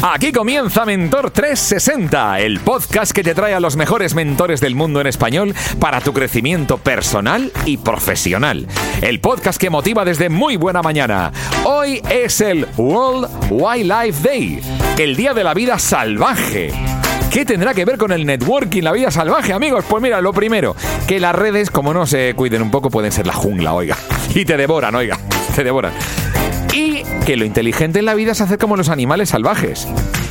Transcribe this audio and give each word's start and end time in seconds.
Aquí 0.00 0.30
comienza 0.30 0.84
Mentor 0.84 1.32
360, 1.32 2.38
el 2.38 2.60
podcast 2.60 3.10
que 3.10 3.24
te 3.24 3.34
trae 3.34 3.52
a 3.52 3.58
los 3.58 3.74
mejores 3.74 4.14
mentores 4.14 4.60
del 4.60 4.76
mundo 4.76 5.00
en 5.00 5.08
español 5.08 5.56
para 5.80 6.00
tu 6.00 6.12
crecimiento 6.12 6.78
personal 6.78 7.50
y 7.64 7.78
profesional. 7.78 8.68
El 9.02 9.18
podcast 9.18 9.60
que 9.60 9.70
motiva 9.70 10.04
desde 10.04 10.28
muy 10.28 10.56
buena 10.56 10.82
mañana. 10.82 11.32
Hoy 11.64 12.00
es 12.08 12.40
el 12.40 12.68
World 12.76 13.28
Wildlife 13.50 14.22
Day, 14.22 14.60
el 14.98 15.16
Día 15.16 15.34
de 15.34 15.42
la 15.42 15.52
Vida 15.52 15.80
Salvaje. 15.80 16.70
¿Qué 17.32 17.44
tendrá 17.44 17.74
que 17.74 17.84
ver 17.84 17.98
con 17.98 18.12
el 18.12 18.24
networking, 18.24 18.82
la 18.82 18.92
vida 18.92 19.10
salvaje, 19.10 19.52
amigos? 19.52 19.84
Pues 19.88 20.00
mira, 20.00 20.20
lo 20.20 20.32
primero, 20.32 20.76
que 21.08 21.18
las 21.18 21.34
redes, 21.34 21.72
como 21.72 21.92
no 21.92 22.06
se 22.06 22.34
cuiden 22.36 22.62
un 22.62 22.70
poco, 22.70 22.88
pueden 22.88 23.10
ser 23.10 23.26
la 23.26 23.34
jungla, 23.34 23.74
oiga. 23.74 23.96
Y 24.32 24.44
te 24.44 24.56
devoran, 24.56 24.94
oiga, 24.94 25.18
te 25.56 25.64
devoran. 25.64 25.92
Que 27.28 27.36
lo 27.36 27.44
inteligente 27.44 27.98
en 27.98 28.06
la 28.06 28.14
vida 28.14 28.32
es 28.32 28.40
hacer 28.40 28.56
como 28.56 28.74
los 28.74 28.88
animales 28.88 29.28
salvajes, 29.28 29.86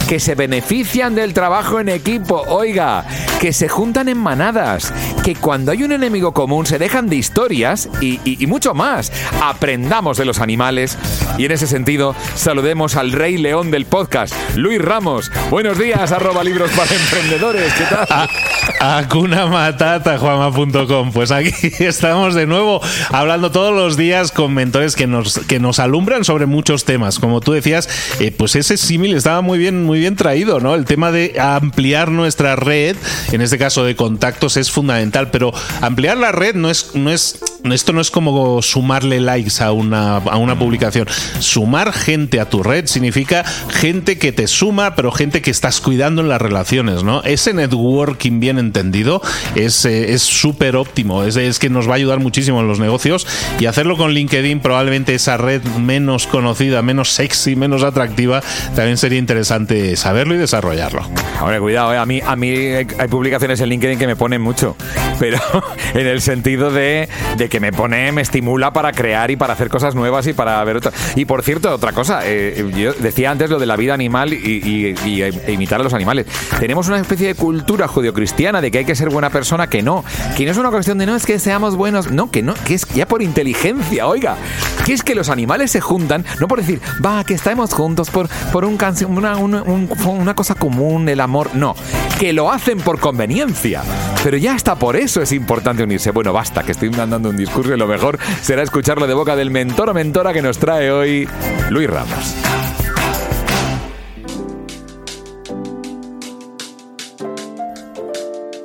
que 0.10 0.20
se 0.20 0.34
benefician 0.34 1.14
del 1.14 1.32
trabajo 1.32 1.80
en 1.80 1.90
equipo, 1.90 2.42
oiga, 2.48 3.06
que 3.40 3.54
se 3.54 3.68
juntan 3.70 4.10
en 4.10 4.18
manadas, 4.18 4.94
que 5.24 5.36
cuando 5.36 5.72
hay 5.72 5.84
un 5.84 5.92
enemigo 5.92 6.34
común 6.34 6.66
se 6.66 6.80
dejan 6.80 7.08
de 7.08 7.18
historias 7.18 7.90
y, 8.02 8.46
mucho 8.48 8.74
más. 8.74 9.12
Aprendamos 9.42 10.18
de 10.18 10.26
los 10.26 10.40
animales 10.40 10.98
y 11.38 11.46
en 11.46 11.52
ese 11.52 11.68
sentido 11.68 12.16
saludemos 12.36 12.96
al 12.96 13.12
rey 13.12 13.38
león 13.38 13.70
del 13.70 13.86
podcast, 13.86 14.34
Luis 14.56 14.82
Ramos. 14.82 15.32
Buenos 15.50 15.78
días, 15.78 16.12
arroba 16.12 16.44
libros 16.44 16.72
para 16.72 16.94
emprendedores, 16.94 17.74
¿qué 17.74 17.84
tal? 17.84 18.30
Acuna 18.80 19.46
Matata, 19.48 20.18
Juama.com. 20.18 21.12
Pues 21.12 21.32
aquí 21.32 21.52
estamos 21.80 22.36
de 22.36 22.46
nuevo 22.46 22.82
hablando 23.10 23.52
todos 23.52 23.74
los 23.74 23.98
días 23.98 24.32
con 24.32 24.54
mentores 24.54 24.96
que 24.96 25.08
nos, 25.08 25.40
que 25.40 25.60
nos 25.60 25.80
alumbran 25.80 26.24
sobre 26.24 26.46
muchos 26.46 26.86
temas. 26.86 27.20
Como 27.20 27.42
tú 27.42 27.54
decías, 27.54 27.90
eh, 28.20 28.32
pues 28.32 28.56
ese 28.56 28.78
símil 28.78 29.16
estaba 29.16 29.42
muy 29.42 29.58
bien, 29.58 29.84
muy 29.84 30.00
bien 30.00 30.16
traído, 30.16 30.60
¿no? 30.60 30.76
El 30.76 30.86
tema 30.86 31.12
de 31.12 31.36
ampliar 31.40 32.12
nuestra 32.12 32.56
red, 32.56 32.96
en 33.32 33.42
este 33.42 33.58
caso 33.58 33.84
de 33.84 33.96
contactos, 33.96 34.58
es 34.58 34.72
fundamental. 34.72 35.32
Pero 35.32 35.54
ampliar 35.82 36.18
la 36.18 36.32
red 36.32 36.56
no 36.56 36.70
es, 36.70 36.92
no 36.96 37.12
es, 37.12 37.40
esto 37.64 37.94
no 37.94 38.02
es 38.02 38.12
como 38.12 38.62
sumarle 38.62 39.20
likes 39.20 39.64
a 39.64 39.72
una, 39.72 40.18
a 40.18 40.38
una 40.38 40.58
publicación. 40.58 41.08
Sumar 41.40 41.94
gente 41.94 42.40
a 42.40 42.50
tu 42.50 42.64
red 42.64 42.86
significa 42.88 43.44
gente 43.70 44.18
que 44.18 44.32
te 44.32 44.48
suma, 44.48 44.96
pero 44.96 45.12
gente 45.12 45.42
que 45.42 45.52
estás 45.52 45.82
cuidando 45.82 46.22
en 46.22 46.30
las 46.30 46.42
relaciones, 46.42 47.04
¿no? 47.04 47.24
Ese 47.24 47.54
networking 47.54 48.40
bien 48.40 48.60
entendido 48.60 49.22
es 49.56 49.86
eh, 49.86 50.18
súper 50.20 50.76
óptimo. 50.76 51.24
Es, 51.24 51.36
es 51.36 51.60
que 51.60 51.70
nos 51.70 51.88
va 51.88 51.94
a 51.94 51.96
ayudar 51.96 52.20
muchísimo 52.20 52.62
en 52.62 52.68
los 52.68 52.80
negocios 52.80 53.28
y 53.60 53.66
hacerlo 53.66 53.98
con 53.98 54.14
LinkedIn, 54.14 54.60
probablemente 54.60 55.14
esa 55.16 55.38
red 55.38 55.64
menos 55.64 56.28
conocida, 56.28 56.82
menos 56.82 57.12
sexy, 57.12 57.56
menos 57.56 57.84
atractiva, 57.84 58.42
también 58.76 58.98
sería 58.98 59.20
interesante 59.20 59.96
saberlo 59.96 60.36
y 60.36 60.38
desarrollarlo. 60.38 61.02
Ahora, 61.40 61.60
cuidado, 61.60 61.94
eh, 61.94 61.98
a 61.98 62.06
mí, 62.06 62.22
a 62.26 62.36
mí 62.36 62.50
hay 62.50 62.86
publicaciones 63.18 63.60
en 63.62 63.70
LinkedIn 63.70 63.98
que 63.98 64.06
me 64.06 64.16
ponen 64.16 64.44
mucho, 64.44 64.76
pero 65.20 65.40
en 65.96 66.06
el 66.06 66.22
sentido 66.22 66.70
de, 66.70 67.10
de 67.36 67.50
que 67.50 67.60
me 67.60 67.72
pone, 67.72 68.12
me 68.12 68.22
estimula 68.22 68.72
para 68.72 68.92
crear 68.92 69.32
y 69.32 69.36
para 69.36 69.54
hacer 69.54 69.70
cosas 69.70 69.96
nuevas 69.96 70.28
y 70.28 70.34
para 70.34 70.64
ver 70.64 70.78
otras. 70.78 70.94
Y 71.16 71.26
por 71.26 71.42
cierto, 71.42 71.74
otra 71.74 71.94
cosa, 71.94 72.22
eh, 72.26 72.72
yo 72.76 72.94
decía 72.94 73.32
antes 73.32 73.50
lo 73.50 73.58
de 73.58 73.66
la 73.66 73.76
vida 73.76 73.96
animal 73.96 74.34
y, 74.34 74.96
e 74.96 75.52
imitar 75.52 75.82
a 75.82 75.84
los 75.84 75.96
animales. 75.96 76.28
Tenemos 76.60 76.88
una 76.90 77.00
especie 77.00 77.26
de 77.26 77.34
cultura 77.34 77.88
judio-cristiana 77.88 78.62
de 78.62 78.70
que 78.70 78.78
hay 78.78 78.86
que 78.86 78.94
ser 78.94 79.10
buena 79.10 79.32
persona, 79.32 79.66
que 79.66 79.82
no. 79.82 80.06
Que 80.36 80.46
no 80.46 80.52
es 80.52 80.58
una 80.58 80.70
cuestión 80.70 81.00
de 81.00 81.08
no 81.08 81.16
es 81.16 81.26
que 81.26 81.40
seamos 81.40 81.76
buenos, 81.76 82.12
no, 82.12 82.30
que 82.30 82.44
no, 82.44 82.54
que 82.54 82.76
es 82.76 82.86
ya 82.90 83.08
por 83.08 83.24
inteligencia, 83.24 84.06
oiga. 84.06 84.38
Que 84.86 84.94
es 84.94 85.02
que 85.02 85.16
los 85.16 85.30
animales 85.30 85.72
se 85.72 85.82
juntan, 85.82 86.24
no 86.40 86.48
por 86.48 86.60
decir, 86.60 86.82
va, 87.04 87.24
que 87.24 87.34
estamos 87.34 87.74
juntos 87.74 88.12
por, 88.12 88.30
por 88.52 88.64
una, 88.64 89.38
una 89.38 90.36
cosa 90.36 90.54
común, 90.54 91.10
el 91.10 91.20
amor, 91.20 91.56
no. 91.56 91.76
Que 92.20 92.32
lo 92.32 92.52
hacen 92.52 92.80
por 92.80 93.00
conveniencia. 93.08 93.84
Pero 94.22 94.36
ya 94.36 94.54
hasta 94.54 94.76
por 94.76 94.98
eso 94.98 95.22
es 95.22 95.32
importante 95.32 95.82
unirse. 95.82 96.12
Bueno, 96.12 96.34
basta, 96.34 96.64
que 96.64 96.74
estoy 96.74 96.90
mandando 96.90 97.30
un 97.30 97.38
discurso 97.38 97.74
y 97.74 97.78
lo 97.78 97.88
mejor 97.88 98.20
será 98.42 98.64
escucharlo 98.64 99.08
de 99.08 99.14
boca 99.14 99.38
del 99.38 99.50
mentor 99.50 99.92
o 99.92 99.94
mentora 99.94 100.34
que 100.34 100.42
nos 100.42 100.58
trae 100.58 100.92
hoy 100.92 101.26
Luis 101.70 101.90
Ramos. 101.90 102.67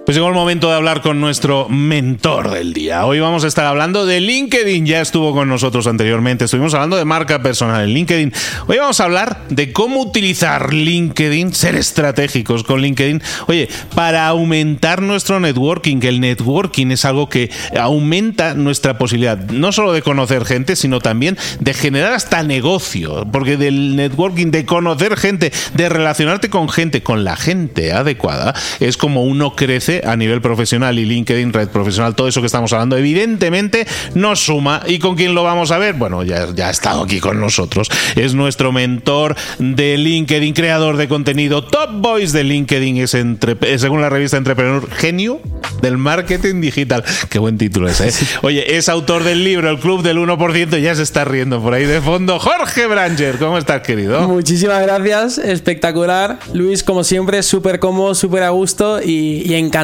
Pues 0.05 0.17
llegó 0.17 0.27
el 0.27 0.35
momento 0.35 0.69
de 0.69 0.75
hablar 0.75 1.01
con 1.01 1.21
nuestro 1.21 1.69
mentor 1.69 2.51
del 2.51 2.73
día. 2.73 3.07
Hoy 3.07 3.21
vamos 3.21 3.45
a 3.45 3.47
estar 3.47 3.67
hablando 3.67 4.05
de 4.05 4.19
LinkedIn. 4.19 4.85
Ya 4.85 5.01
estuvo 5.01 5.33
con 5.33 5.49
nosotros 5.49 5.87
anteriormente. 5.87 6.47
Estuvimos 6.47 6.75
hablando 6.75 6.97
de 6.97 7.05
marca 7.05 7.41
personal 7.41 7.85
en 7.85 7.91
LinkedIn. 7.91 8.33
Hoy 8.67 8.79
vamos 8.79 8.99
a 8.99 9.05
hablar 9.05 9.45
de 9.49 9.73
cómo 9.73 10.01
utilizar 10.01 10.75
LinkedIn, 10.75 11.55
ser 11.55 11.77
estratégicos 11.77 12.65
con 12.65 12.83
LinkedIn. 12.83 13.23
Oye, 13.47 13.69
para 13.95 14.27
aumentar 14.27 15.03
nuestro 15.03 15.39
networking, 15.39 16.01
el 16.03 16.19
networking 16.19 16.89
es 16.89 17.05
algo 17.05 17.29
que 17.29 17.53
aumenta 17.79 18.55
nuestra 18.55 18.99
posibilidad 18.99 19.39
no 19.39 19.71
solo 19.71 19.93
de 19.93 20.03
conocer 20.03 20.45
gente, 20.45 20.75
sino 20.75 20.99
también 20.99 21.39
de 21.61 21.75
generar 21.75 22.13
hasta 22.13 22.43
negocio. 22.43 23.25
Porque 23.31 23.57
del 23.57 23.95
networking, 23.95 24.51
de 24.51 24.67
conocer 24.67 25.17
gente, 25.17 25.53
de 25.75 25.89
relacionarte 25.89 26.51
con 26.51 26.69
gente, 26.69 27.05
con 27.05 27.23
la 27.23 27.37
gente 27.37 27.93
adecuada, 27.93 28.53
es 28.81 28.97
como 28.97 29.23
uno 29.23 29.55
crece 29.55 29.93
a 30.05 30.17
nivel 30.17 30.41
profesional 30.41 30.99
y 30.99 31.05
LinkedIn, 31.05 31.53
red 31.53 31.69
profesional, 31.69 32.15
todo 32.15 32.29
eso 32.29 32.41
que 32.41 32.47
estamos 32.47 32.73
hablando, 32.73 32.97
evidentemente 32.97 33.87
nos 34.15 34.41
suma. 34.41 34.83
¿Y 34.87 34.99
con 34.99 35.17
quién 35.17 35.35
lo 35.35 35.45
vamos 35.45 35.71
a 35.71 35.79
ver? 35.79 35.95
Bueno, 35.95 36.23
ya, 36.23 36.49
ya 36.55 36.69
ha 36.69 36.71
estado 36.71 37.03
aquí 37.03 37.21
con 37.21 37.41
nosotros. 37.41 37.89
Es 38.17 38.35
nuestro 38.35 38.73
mentor 38.73 39.37
de 39.59 39.97
LinkedIn, 39.97 40.55
creador 40.55 40.97
de 40.97 41.09
contenido, 41.09 41.65
top 41.65 41.91
voice 41.93 42.37
de 42.37 42.45
LinkedIn, 42.45 42.99
es 42.99 43.15
entre, 43.15 43.57
según 43.79 44.01
la 44.01 44.09
revista 44.09 44.37
Entrepreneur, 44.37 44.89
genio 44.91 45.41
del 45.81 45.99
marketing 45.99 46.61
digital. 46.61 47.05
Qué 47.29 47.39
buen 47.39 47.59
título 47.59 47.89
ese, 47.89 48.09
¿eh? 48.09 48.13
Oye, 48.43 48.77
es 48.77 48.89
autor 48.89 49.25
del 49.25 49.45
libro 49.45 49.71
El 49.71 49.79
Club 49.79 50.03
del 50.03 50.19
1%, 50.19 50.81
ya 50.81 50.95
se 50.95 51.03
está 51.03 51.25
riendo 51.25 51.61
por 51.63 51.75
ahí 51.75 51.85
de 51.85 52.01
fondo. 52.01 52.39
Jorge 52.39 52.87
Branger, 52.87 53.39
¿cómo 53.39 53.59
estás, 53.59 53.83
querido? 53.83 54.27
Muchísimas 54.29 54.83
gracias, 54.83 55.39
espectacular. 55.39 56.39
Luis, 56.53 56.83
como 56.83 57.05
siempre, 57.05 57.43
súper 57.43 57.79
cómodo, 57.79 58.15
súper 58.15 58.43
a 58.43 58.51
gusto 58.51 59.01
y 59.03 59.55
encantado 59.55 59.82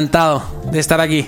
de 0.71 0.79
estar 0.79 1.01
aquí. 1.01 1.27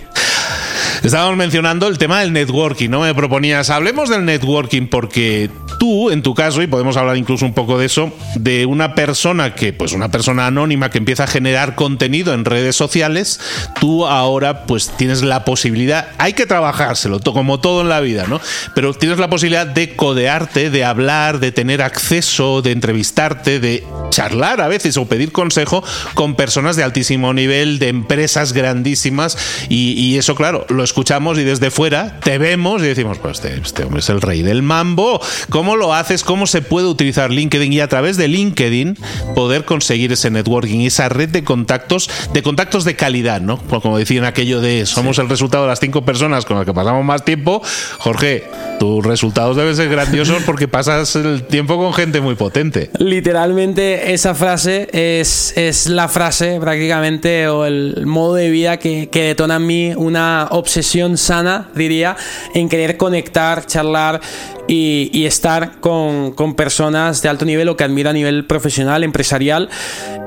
Estábamos 1.04 1.36
mencionando 1.36 1.88
el 1.88 1.98
tema 1.98 2.22
del 2.22 2.32
networking, 2.32 2.90
¿no? 2.90 3.02
Me 3.02 3.14
proponías, 3.14 3.70
hablemos 3.70 4.08
del 4.08 4.24
networking 4.24 4.88
porque 4.88 5.50
tú, 5.82 6.12
en 6.12 6.22
tu 6.22 6.36
caso, 6.36 6.62
y 6.62 6.68
podemos 6.68 6.96
hablar 6.96 7.18
incluso 7.18 7.44
un 7.44 7.56
poco 7.56 7.80
de 7.80 7.88
eso, 7.88 8.14
de 8.36 8.68
una 8.68 8.94
persona 8.94 9.56
que, 9.56 9.74
pues 9.74 9.94
una 9.94 10.12
persona 10.12 10.46
anónima 10.46 10.92
que 10.92 11.00
empieza 11.00 11.24
a 11.24 11.28
generar 11.28 11.74
contenido 11.74 12.36
en 12.36 12.46
redes 12.46 12.76
sociales, 12.76 13.40
tú 13.80 14.06
ahora 14.06 14.68
pues 14.68 14.92
tienes 14.96 15.24
la 15.24 15.44
posibilidad, 15.44 16.10
hay 16.20 16.34
que 16.34 16.46
trabajárselo, 16.46 17.20
como 17.20 17.60
todo 17.60 17.82
en 17.82 17.90
la 17.90 18.00
vida, 18.00 18.28
¿no? 18.28 18.40
Pero 18.76 18.94
tienes 18.94 19.18
la 19.18 19.28
posibilidad 19.28 19.66
de 19.66 19.96
codearte, 19.96 20.70
de 20.70 20.86
hablar, 20.86 21.40
de 21.40 21.52
tener 21.52 21.82
acceso, 21.82 22.62
de 22.62 22.74
entrevistarte, 22.74 23.60
de 23.60 23.84
charlar 24.12 24.62
a 24.62 24.68
veces 24.68 24.98
o 24.98 25.08
pedir 25.08 25.32
consejo 25.32 25.84
con 26.14 26.36
personas 26.36 26.76
de 26.76 26.84
altísimo 26.84 27.34
nivel, 27.34 27.80
de 27.80 27.88
empresas 27.88 28.54
grandísimas, 28.54 29.36
y, 29.68 30.16
eso, 30.18 30.36
claro, 30.36 30.68
lo 30.70 30.84
escuchamos 30.84 31.40
y 31.40 31.44
desde 31.44 31.72
fuera 31.72 32.20
te 32.20 32.38
vemos 32.38 32.84
y 32.84 32.86
decimos, 32.86 33.18
pues 33.18 33.38
este, 33.38 33.60
este, 33.60 33.84
hombre 33.84 34.02
es 34.02 34.10
el 34.10 34.22
rey 34.22 34.44
del 34.44 34.62
mambo. 34.62 35.20
¿Cómo 35.50 35.71
lo 35.76 35.94
haces? 35.94 36.24
¿Cómo 36.24 36.48
se 36.48 36.62
puede 36.62 36.88
utilizar 36.88 37.32
LinkedIn 37.32 37.74
y 37.74 37.80
a 37.80 37.88
través 37.88 38.18
de 38.18 38.28
LinkedIn 38.28 38.98
poder 39.36 39.66
conseguir 39.66 40.12
ese 40.12 40.30
networking, 40.30 40.82
esa 40.82 41.10
red 41.10 41.30
de 41.30 41.44
contactos, 41.44 42.10
de 42.34 42.42
contactos 42.42 42.84
de 42.86 42.96
calidad, 42.96 43.42
¿no? 43.42 43.58
Pues 43.58 43.82
como 43.82 43.98
decían 43.98 44.26
aquello 44.26 44.62
de 44.62 44.86
somos 44.86 45.20
el 45.20 45.30
resultado 45.30 45.64
de 45.64 45.70
las 45.70 45.80
cinco 45.80 46.04
personas 46.04 46.46
con 46.46 46.58
las 46.58 46.66
que 46.66 46.74
pasamos 46.74 47.04
más 47.06 47.26
tiempo. 47.26 47.62
Jorge, 48.00 48.46
tus 48.80 49.06
resultados 49.06 49.58
deben 49.58 49.76
ser 49.76 49.90
grandiosos 49.90 50.44
porque 50.44 50.68
pasas 50.68 51.16
el 51.16 51.44
tiempo 51.44 51.78
con 51.78 51.94
gente 51.94 52.22
muy 52.22 52.36
potente. 52.36 52.90
Literalmente 53.00 54.14
esa 54.14 54.36
frase 54.36 54.90
es, 54.92 55.54
es 55.56 55.88
la 55.88 56.08
frase 56.08 56.60
prácticamente 56.60 57.48
o 57.48 57.66
el 57.66 58.06
modo 58.06 58.36
de 58.36 58.50
vida 58.50 58.78
que, 58.78 59.10
que 59.10 59.24
detona 59.24 59.58
en 59.58 59.68
mí 59.68 59.94
una 59.96 60.48
obsesión 60.52 61.18
sana, 61.18 61.70
diría, 61.76 62.16
en 62.54 62.70
querer 62.70 62.98
conectar, 62.98 63.66
charlar 63.66 64.22
y, 64.68 65.26
estar 65.26 65.61
con, 65.80 66.34
personas 66.56 67.22
de 67.22 67.30
alto 67.30 67.46
nivel 67.46 67.70
o 67.70 67.78
que 67.78 67.84
admiro 67.84 68.10
a 68.10 68.14
nivel 68.14 68.46
profesional, 68.46 69.04
empresarial. 69.04 69.70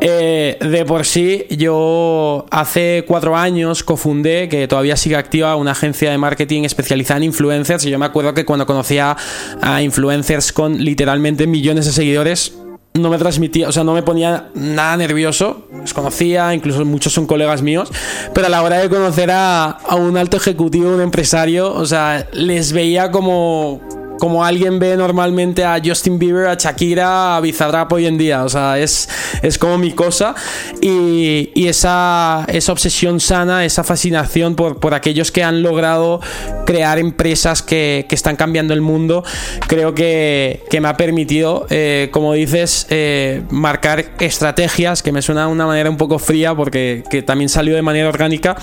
Eh, 0.01 0.59
de 0.61 0.85
por 0.85 1.05
sí, 1.05 1.47
yo 1.51 2.47
hace 2.51 3.05
cuatro 3.07 3.37
años 3.37 3.83
cofundé, 3.83 4.49
que 4.49 4.67
todavía 4.69 4.97
sigue 4.97 5.17
activa, 5.17 5.57
una 5.57 5.73
agencia 5.73 6.11
de 6.11 6.19
marketing 6.19 6.63
especializada 6.65 7.19
en 7.19 7.25
influencers. 7.25 7.85
Y 7.85 7.91
yo 7.91 7.99
me 7.99 8.07
acuerdo 8.07 8.35
que 8.35 8.45
cuando 8.45 8.67
conocía 8.67 9.17
a 9.61 9.83
influencers 9.83 10.53
con 10.53 10.83
literalmente 10.83 11.47
millones 11.47 11.87
de 11.87 11.93
seguidores, 11.93 12.55
no 12.97 13.11
me 13.11 13.19
transmitía, 13.19 13.69
o 13.69 13.73
sea, 13.73 13.83
no 13.83 13.93
me 13.93 14.05
ponía 14.05 14.51
nada 14.55 14.97
nervioso. 14.97 15.67
Los 15.73 15.93
conocía, 15.93 16.55
incluso 16.55 16.85
muchos 16.85 17.13
son 17.13 17.27
colegas 17.27 17.61
míos. 17.61 17.91
Pero 18.33 18.47
a 18.47 18.51
la 18.51 18.63
hora 18.63 18.79
de 18.79 18.89
conocer 18.89 19.33
a, 19.33 19.71
a 19.71 19.97
un 19.97 20.17
alto 20.17 20.37
ejecutivo, 20.37 20.95
un 20.95 21.01
empresario, 21.01 21.75
o 21.75 21.87
sea, 21.87 22.29
les 22.33 22.73
veía 22.73 23.11
como 23.11 23.81
como 24.19 24.45
alguien 24.45 24.79
ve 24.79 24.97
normalmente 24.97 25.65
a 25.65 25.81
Justin 25.85 26.19
Bieber, 26.19 26.47
a 26.47 26.55
Shakira, 26.55 27.37
a 27.37 27.41
Bizarrap 27.41 27.93
hoy 27.93 28.07
en 28.07 28.19
día. 28.19 28.45
O 28.45 28.49
sea, 28.49 28.79
es, 28.79 29.09
es 29.43 29.59
como 29.59 29.79
mi 29.79 29.93
cosa. 29.93 30.35
Y, 30.81 31.51
esa, 31.65 32.45
esa, 32.49 32.73
obsesión 32.73 33.21
sana, 33.21 33.65
esa 33.65 33.85
fascinación 33.85 34.55
por, 34.55 34.79
por, 34.79 34.93
aquellos 34.95 35.33
que 35.33 35.43
han 35.43 35.63
logrado 35.63 36.21
crear 36.67 36.99
empresas 36.99 37.63
que, 37.63 38.05
que 38.09 38.15
están 38.15 38.37
cambiando 38.37 38.75
el 38.75 38.81
mundo, 38.81 39.25
creo 39.67 39.95
que, 39.95 40.63
que 40.69 40.81
me 40.81 40.89
ha 40.89 40.97
permitido, 40.97 41.67
eh, 41.71 42.11
como 42.13 42.35
dices, 42.35 42.87
eh, 42.91 43.43
marcar 43.51 44.05
estrategias, 44.21 45.03
que 45.03 45.11
me 45.11 45.23
suena 45.23 45.47
de 45.47 45.53
una 45.53 45.67
manera 45.67 45.89
un 45.89 45.97
poco 45.97 46.19
fría, 46.19 46.55
porque 46.55 47.03
que 47.11 47.23
también 47.23 47.49
salió 47.49 47.75
de 47.75 47.83
manera 47.83 48.09
orgánica, 48.09 48.57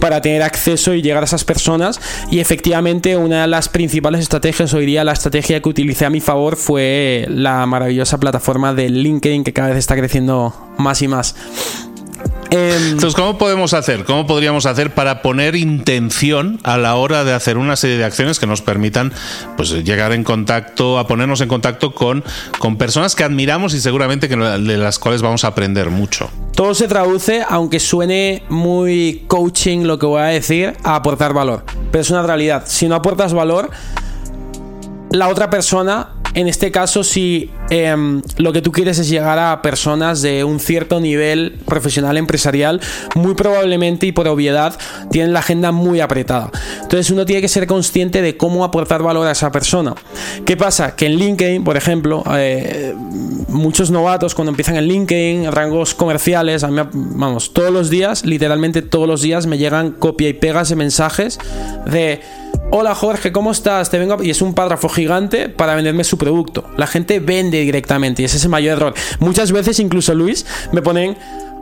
para 0.00 0.20
tener 0.20 0.42
acceso 0.42 0.94
y 0.94 1.02
llegar 1.02 1.22
a 1.22 1.26
esas 1.26 1.44
personas. 1.44 2.00
Y 2.30 2.40
efectivamente, 2.40 3.16
una 3.16 3.42
de 3.42 3.48
las 3.48 3.68
principales 3.68 4.22
estrategias 4.22 4.72
hoy 4.72 4.86
día 4.86 4.95
la 5.04 5.12
estrategia 5.12 5.60
que 5.60 5.68
utilicé 5.68 6.06
a 6.06 6.10
mi 6.10 6.20
favor 6.20 6.56
fue 6.56 7.26
la 7.28 7.64
maravillosa 7.66 8.18
plataforma 8.18 8.74
de 8.74 8.88
LinkedIn 8.88 9.44
que 9.44 9.52
cada 9.52 9.68
vez 9.68 9.78
está 9.78 9.96
creciendo 9.96 10.54
más 10.78 11.02
y 11.02 11.08
más. 11.08 11.34
Em, 12.50 12.92
Entonces, 12.92 13.14
¿cómo 13.14 13.38
podemos 13.38 13.74
hacer? 13.74 14.04
¿Cómo 14.04 14.26
podríamos 14.26 14.66
hacer 14.66 14.94
para 14.94 15.22
poner 15.22 15.56
intención 15.56 16.60
a 16.62 16.78
la 16.78 16.94
hora 16.94 17.24
de 17.24 17.32
hacer 17.32 17.58
una 17.58 17.76
serie 17.76 17.96
de 17.98 18.04
acciones 18.04 18.38
que 18.38 18.46
nos 18.46 18.62
permitan 18.62 19.12
pues, 19.56 19.70
llegar 19.84 20.12
en 20.12 20.22
contacto, 20.22 20.98
a 20.98 21.06
ponernos 21.06 21.40
en 21.40 21.48
contacto 21.48 21.92
con, 21.94 22.22
con 22.58 22.76
personas 22.76 23.14
que 23.14 23.24
admiramos 23.24 23.74
y 23.74 23.80
seguramente 23.80 24.28
que 24.28 24.36
de 24.36 24.76
las 24.76 24.98
cuales 24.98 25.22
vamos 25.22 25.44
a 25.44 25.48
aprender 25.48 25.90
mucho? 25.90 26.30
Todo 26.54 26.74
se 26.74 26.88
traduce, 26.88 27.44
aunque 27.48 27.80
suene 27.80 28.42
muy 28.48 29.24
coaching 29.26 29.80
lo 29.84 29.98
que 29.98 30.06
voy 30.06 30.22
a 30.22 30.26
decir, 30.26 30.74
a 30.84 30.96
aportar 30.96 31.34
valor. 31.34 31.64
Pero 31.90 32.02
es 32.02 32.10
una 32.10 32.22
realidad. 32.22 32.64
Si 32.66 32.88
no 32.88 32.94
aportas 32.94 33.34
valor, 33.34 33.70
la 35.10 35.28
otra 35.28 35.50
persona, 35.50 36.14
en 36.34 36.48
este 36.48 36.70
caso, 36.70 37.04
si 37.04 37.50
em, 37.70 38.22
lo 38.36 38.52
que 38.52 38.62
tú 38.62 38.72
quieres 38.72 38.98
es 38.98 39.08
llegar 39.08 39.38
a 39.38 39.62
personas 39.62 40.22
de 40.22 40.44
un 40.44 40.60
cierto 40.60 41.00
nivel 41.00 41.58
profesional 41.66 42.16
empresarial, 42.16 42.80
muy 43.14 43.34
probablemente 43.34 44.06
y 44.06 44.12
por 44.12 44.28
obviedad 44.28 44.78
tienen 45.10 45.32
la 45.32 45.40
agenda 45.40 45.72
muy 45.72 46.00
apretada. 46.00 46.50
Entonces 46.82 47.10
uno 47.10 47.26
tiene 47.26 47.42
que 47.42 47.48
ser 47.48 47.66
consciente 47.66 48.22
de 48.22 48.36
cómo 48.36 48.64
aportar 48.64 49.02
valor 49.02 49.26
a 49.26 49.32
esa 49.32 49.50
persona. 49.50 49.94
¿Qué 50.44 50.56
pasa? 50.56 50.96
Que 50.96 51.06
en 51.06 51.16
LinkedIn, 51.16 51.64
por 51.64 51.76
ejemplo, 51.76 52.22
eh, 52.34 52.94
muchos 53.48 53.90
novatos 53.90 54.34
cuando 54.34 54.50
empiezan 54.50 54.76
en 54.76 54.86
LinkedIn, 54.86 55.50
rangos 55.52 55.94
comerciales, 55.94 56.64
vamos, 56.92 57.52
todos 57.52 57.72
los 57.72 57.90
días, 57.90 58.24
literalmente 58.24 58.82
todos 58.82 59.08
los 59.08 59.22
días 59.22 59.46
me 59.46 59.58
llegan 59.58 59.92
copia 59.92 60.28
y 60.28 60.34
pegas 60.34 60.68
de 60.68 60.76
mensajes 60.76 61.38
de 61.86 62.20
Hola 62.72 62.96
Jorge, 62.96 63.30
¿cómo 63.30 63.52
estás? 63.52 63.90
Te 63.90 63.98
vengo 63.98 64.20
y 64.22 64.30
es 64.30 64.42
un 64.42 64.52
párrafo 64.52 64.88
gigante 64.88 65.48
para 65.48 65.76
venderme 65.76 66.02
su 66.02 66.18
producto. 66.18 66.68
La 66.76 66.88
gente 66.88 67.20
vende 67.20 67.55
directamente 67.60 68.22
y 68.22 68.24
ese 68.24 68.36
es 68.36 68.44
el 68.44 68.50
mayor 68.50 68.76
error. 68.76 68.94
Muchas 69.18 69.52
veces 69.52 69.80
incluso 69.80 70.14
Luis 70.14 70.46
me 70.72 70.82
ponen 70.82 71.16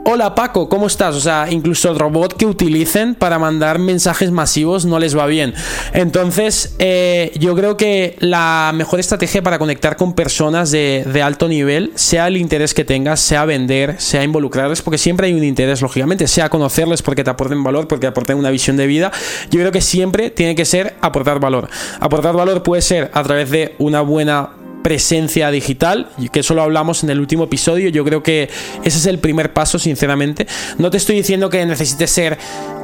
Hola 0.07 0.35
Paco, 0.35 0.69
¿cómo 0.69 0.85
estás? 0.85 1.15
O 1.15 1.19
sea, 1.19 1.47
incluso 1.49 1.89
el 1.89 1.97
robot 1.97 2.37
que 2.37 2.45
utilicen 2.45 3.15
para 3.15 3.39
mandar 3.39 3.79
mensajes 3.79 4.29
masivos 4.29 4.85
no 4.85 4.99
les 4.99 5.17
va 5.17 5.25
bien. 5.25 5.55
Entonces, 5.93 6.75
eh, 6.77 7.31
yo 7.39 7.55
creo 7.55 7.75
que 7.75 8.15
la 8.19 8.71
mejor 8.75 8.99
estrategia 8.99 9.41
para 9.41 9.57
conectar 9.57 9.97
con 9.97 10.13
personas 10.13 10.69
de, 10.69 11.03
de, 11.11 11.23
alto 11.23 11.47
nivel, 11.47 11.91
sea 11.95 12.27
el 12.27 12.37
interés 12.37 12.75
que 12.75 12.85
tengas, 12.85 13.19
sea 13.19 13.45
vender, 13.45 13.99
sea 13.99 14.23
involucrarles, 14.23 14.83
porque 14.83 14.99
siempre 14.99 15.25
hay 15.25 15.33
un 15.33 15.43
interés, 15.43 15.81
lógicamente, 15.81 16.27
sea 16.27 16.49
conocerles 16.49 17.01
porque 17.01 17.23
te 17.23 17.31
aporten 17.31 17.63
valor, 17.63 17.87
porque 17.87 18.05
aporten 18.05 18.37
una 18.37 18.51
visión 18.51 18.77
de 18.77 18.85
vida. 18.85 19.11
Yo 19.49 19.59
creo 19.59 19.71
que 19.71 19.81
siempre 19.81 20.29
tiene 20.29 20.53
que 20.53 20.65
ser 20.65 20.97
aportar 21.01 21.39
valor. 21.39 21.67
Aportar 21.99 22.35
valor 22.35 22.61
puede 22.61 22.83
ser 22.83 23.09
a 23.11 23.23
través 23.23 23.49
de 23.49 23.73
una 23.79 24.01
buena 24.01 24.51
presencia 24.85 25.49
digital, 25.49 26.09
que 26.31 26.41
eso 26.41 26.53
lo 26.53 26.61
hablamos 26.61 27.03
en 27.03 27.09
el 27.09 27.19
último 27.19 27.45
episodio. 27.45 27.89
Yo 27.89 28.05
creo 28.05 28.21
que 28.21 28.51
ese 28.83 28.99
es 28.99 29.07
el 29.07 29.17
primer 29.17 29.51
paso, 29.51 29.79
sinceramente. 29.79 30.45
No 30.77 30.91
te 30.91 30.97
estoy 30.97 31.15
diciendo 31.15 31.49
que 31.49 31.65
necesites 31.65 32.11
ser 32.11 32.37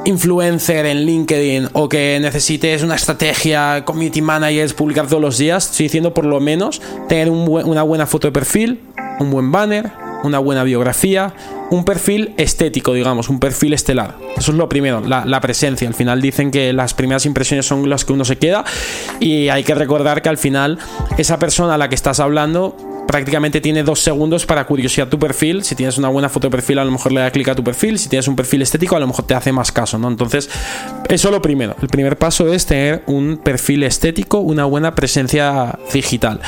influencer 0.04 0.84
en 0.86 1.06
LinkedIn 1.06 1.68
o 1.74 1.88
que 1.88 2.18
necesites 2.20 2.82
una 2.82 2.96
estrategia, 2.96 3.84
community 3.84 4.20
managers, 4.20 4.74
publicar 4.74 5.06
todos 5.06 5.22
los 5.22 5.38
días. 5.38 5.70
Estoy 5.70 5.84
diciendo 5.84 6.12
por 6.12 6.24
lo 6.24 6.40
menos 6.40 6.82
tener 7.08 7.30
una 7.30 7.84
buena 7.84 8.08
foto 8.08 8.26
de 8.26 8.32
perfil, 8.32 8.80
un 9.20 9.30
buen 9.30 9.52
banner, 9.52 9.92
una 10.22 10.38
buena 10.38 10.64
biografía, 10.64 11.34
un 11.70 11.84
perfil 11.84 12.34
estético, 12.36 12.92
digamos, 12.92 13.28
un 13.28 13.40
perfil 13.40 13.72
estelar. 13.72 14.16
Eso 14.36 14.52
es 14.52 14.58
lo 14.58 14.68
primero, 14.68 15.00
la, 15.00 15.40
presencia. 15.40 15.88
Al 15.88 15.94
final 15.94 16.20
dicen 16.20 16.50
que 16.50 16.72
las 16.72 16.94
primeras 16.94 17.26
impresiones 17.26 17.66
son 17.66 17.88
las 17.88 18.04
que 18.04 18.12
uno 18.12 18.24
se 18.24 18.36
queda 18.36 18.64
y 19.20 19.48
hay 19.48 19.64
que 19.64 19.74
recordar 19.74 20.22
que 20.22 20.28
al 20.28 20.38
final 20.38 20.78
esa 21.18 21.38
persona 21.38 21.74
a 21.74 21.78
la 21.78 21.88
que 21.88 21.94
estás 21.94 22.20
hablando 22.20 22.76
prácticamente 23.06 23.60
tiene 23.60 23.82
dos 23.82 24.00
segundos 24.00 24.46
para 24.46 24.64
curiosidad 24.64 25.08
tu 25.08 25.18
perfil. 25.18 25.64
Si 25.64 25.74
tienes 25.74 25.98
una 25.98 26.08
buena 26.08 26.28
foto 26.28 26.48
de 26.48 26.50
perfil, 26.50 26.78
a 26.78 26.84
lo 26.84 26.90
mejor 26.90 27.12
le 27.12 27.20
da 27.20 27.30
clic 27.30 27.48
a 27.48 27.54
tu 27.54 27.62
perfil. 27.62 27.98
Si 27.98 28.08
tienes 28.08 28.26
un 28.28 28.36
perfil 28.36 28.62
estético, 28.62 28.96
a 28.96 29.00
lo 29.00 29.06
mejor 29.06 29.26
te 29.26 29.34
hace 29.34 29.52
más 29.52 29.70
caso, 29.70 29.98
¿no? 29.98 30.08
Entonces, 30.08 30.48
eso 31.08 31.28
es 31.28 31.32
lo 31.32 31.42
primero. 31.42 31.76
El 31.82 31.88
primer 31.88 32.16
paso 32.16 32.52
es 32.52 32.64
tener 32.64 33.02
un 33.06 33.36
perfil 33.36 33.82
estético, 33.82 34.38
una 34.38 34.64
buena 34.64 34.94
presencia 34.94 35.78
digital. 35.92 36.40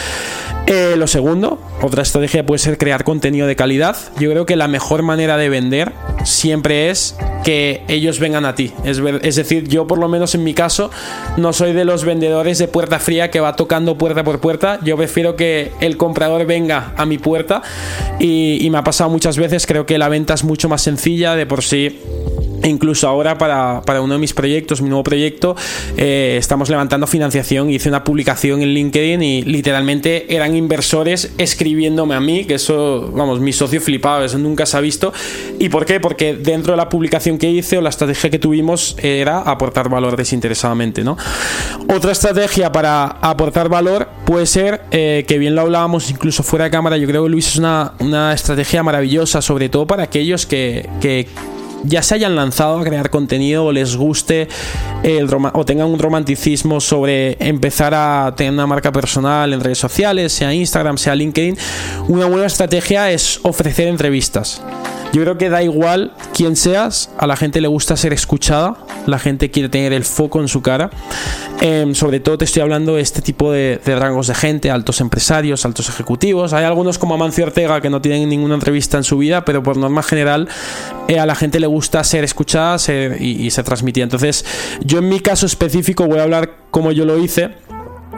Eh, 0.66 0.94
lo 0.96 1.06
segundo, 1.06 1.58
otra 1.82 2.02
estrategia 2.02 2.46
puede 2.46 2.58
ser 2.58 2.78
crear 2.78 3.04
contenido 3.04 3.46
de 3.46 3.54
calidad. 3.54 3.96
Yo 4.18 4.30
creo 4.30 4.46
que 4.46 4.56
la 4.56 4.66
mejor 4.66 5.02
manera 5.02 5.36
de 5.36 5.50
vender 5.50 5.92
siempre 6.24 6.88
es 6.88 7.16
que 7.44 7.82
ellos 7.88 8.18
vengan 8.18 8.46
a 8.46 8.54
ti. 8.54 8.72
Es, 8.82 9.36
decir, 9.36 9.68
yo 9.68 9.86
por 9.86 9.98
lo 9.98 10.08
menos 10.08 10.34
en 10.34 10.42
mi 10.42 10.54
caso 10.54 10.90
no 11.36 11.52
soy 11.52 11.74
de 11.74 11.84
los 11.84 12.06
vendedores 12.06 12.56
de 12.56 12.66
puerta 12.66 12.98
fría 12.98 13.30
que 13.30 13.40
va 13.40 13.56
tocando 13.56 13.98
puerta 13.98 14.24
por 14.24 14.40
puerta. 14.40 14.78
Yo 14.82 14.96
prefiero 14.96 15.36
que 15.36 15.72
el 15.80 15.98
comprador 15.98 16.46
venga 16.46 16.94
a 16.96 17.04
mi 17.04 17.18
puerta 17.18 17.60
y, 18.18 18.64
y 18.64 18.70
me 18.70 18.78
ha 18.78 18.84
pasado 18.84 19.10
muchas 19.10 19.36
veces. 19.36 19.66
Creo 19.66 19.84
que 19.84 19.98
la 19.98 20.08
venta 20.08 20.32
es 20.32 20.44
mucho 20.44 20.70
más 20.70 20.80
sencilla 20.80 21.34
de 21.36 21.44
por 21.44 21.62
sí 21.62 22.00
incluso 22.64 23.08
ahora 23.08 23.38
para, 23.38 23.82
para, 23.84 24.00
uno 24.00 24.14
de 24.14 24.20
mis 24.20 24.34
proyectos, 24.34 24.82
mi 24.82 24.88
nuevo 24.88 25.04
proyecto, 25.04 25.56
eh, 25.96 26.36
estamos 26.38 26.68
levantando 26.68 27.06
financiación. 27.06 27.70
Hice 27.70 27.88
una 27.88 28.04
publicación 28.04 28.62
en 28.62 28.68
LinkedIn 28.68 29.22
y 29.22 29.42
literalmente 29.42 30.34
eran 30.34 30.56
inversores 30.56 31.32
escribiéndome 31.38 32.14
a 32.14 32.20
mí, 32.20 32.44
que 32.44 32.54
eso, 32.54 33.10
vamos, 33.14 33.40
mi 33.40 33.52
socio 33.52 33.80
flipaba, 33.80 34.24
eso 34.24 34.38
nunca 34.38 34.66
se 34.66 34.76
ha 34.76 34.80
visto. 34.80 35.12
¿Y 35.58 35.68
por 35.68 35.84
qué? 35.86 36.00
Porque 36.00 36.34
dentro 36.34 36.72
de 36.72 36.76
la 36.76 36.88
publicación 36.88 37.38
que 37.38 37.50
hice 37.50 37.78
o 37.78 37.80
la 37.80 37.90
estrategia 37.90 38.30
que 38.30 38.38
tuvimos 38.38 38.96
era 39.02 39.40
aportar 39.40 39.88
valor 39.88 40.16
desinteresadamente, 40.16 41.04
¿no? 41.04 41.16
Otra 41.88 42.12
estrategia 42.12 42.72
para 42.72 43.04
aportar 43.04 43.68
valor 43.68 44.08
puede 44.24 44.46
ser, 44.46 44.82
eh, 44.90 45.24
que 45.26 45.38
bien 45.38 45.54
lo 45.54 45.62
hablábamos 45.62 46.10
incluso 46.10 46.42
fuera 46.42 46.66
de 46.66 46.70
cámara, 46.70 46.96
yo 46.96 47.06
creo 47.06 47.24
que 47.24 47.30
Luis 47.30 47.48
es 47.48 47.56
una, 47.56 47.92
una 48.00 48.32
estrategia 48.32 48.82
maravillosa, 48.82 49.42
sobre 49.42 49.68
todo 49.68 49.86
para 49.86 50.04
aquellos 50.04 50.46
que, 50.46 50.88
que 51.00 51.26
ya 51.84 52.02
se 52.02 52.14
hayan 52.14 52.36
lanzado 52.36 52.78
a 52.78 52.84
crear 52.84 53.10
contenido 53.10 53.66
o 53.66 53.72
les 53.72 53.96
guste 53.96 54.48
el 55.02 55.28
o 55.32 55.64
tengan 55.64 55.88
un 55.88 55.98
romanticismo 55.98 56.80
sobre 56.80 57.36
empezar 57.40 57.94
a 57.94 58.34
tener 58.36 58.52
una 58.52 58.66
marca 58.66 58.92
personal 58.92 59.52
en 59.52 59.60
redes 59.60 59.78
sociales, 59.78 60.32
sea 60.32 60.52
Instagram, 60.52 60.98
sea 60.98 61.14
LinkedIn, 61.14 61.56
una 62.08 62.26
buena 62.26 62.46
estrategia 62.46 63.10
es 63.10 63.40
ofrecer 63.42 63.88
entrevistas. 63.88 64.62
Yo 65.12 65.22
creo 65.22 65.38
que 65.38 65.48
da 65.48 65.62
igual 65.62 66.12
quién 66.34 66.56
seas, 66.56 67.10
a 67.18 67.26
la 67.26 67.36
gente 67.36 67.60
le 67.60 67.68
gusta 67.68 67.96
ser 67.96 68.12
escuchada, 68.12 68.76
la 69.06 69.18
gente 69.18 69.50
quiere 69.50 69.68
tener 69.68 69.92
el 69.92 70.04
foco 70.04 70.40
en 70.40 70.48
su 70.48 70.62
cara. 70.62 70.90
Em, 71.60 71.94
sobre 71.94 72.20
todo 72.20 72.38
te 72.38 72.44
estoy 72.44 72.62
hablando 72.62 72.96
de 72.96 73.02
este 73.02 73.22
tipo 73.22 73.52
de, 73.52 73.80
rangos 73.84 74.26
de 74.26 74.34
gente, 74.34 74.70
altos 74.70 75.00
empresarios, 75.00 75.64
altos 75.64 75.88
ejecutivos. 75.88 76.52
Hay 76.52 76.64
algunos 76.64 76.98
como 76.98 77.14
Amancio 77.14 77.44
Ortega 77.44 77.80
que 77.80 77.90
no 77.90 78.00
tienen 78.00 78.28
ninguna 78.28 78.54
entrevista 78.54 78.96
en 78.96 79.04
su 79.04 79.18
vida, 79.18 79.44
pero 79.44 79.62
por 79.62 79.76
norma 79.76 80.02
general 80.02 80.48
eh, 81.08 81.18
a 81.18 81.26
la 81.26 81.34
gente 81.34 81.60
le 81.60 81.66
gusta 81.66 82.02
ser 82.04 82.24
escuchada 82.24 82.76
y, 83.18 83.50
se 83.50 83.62
transmitía. 83.62 84.04
Entonces, 84.04 84.44
yo 84.82 84.98
en 84.98 85.08
mi 85.08 85.20
caso 85.20 85.46
específico 85.46 86.06
voy 86.06 86.18
a 86.18 86.22
hablar 86.22 86.56
como 86.70 86.92
yo 86.92 87.04
lo 87.04 87.18
hice 87.18 87.50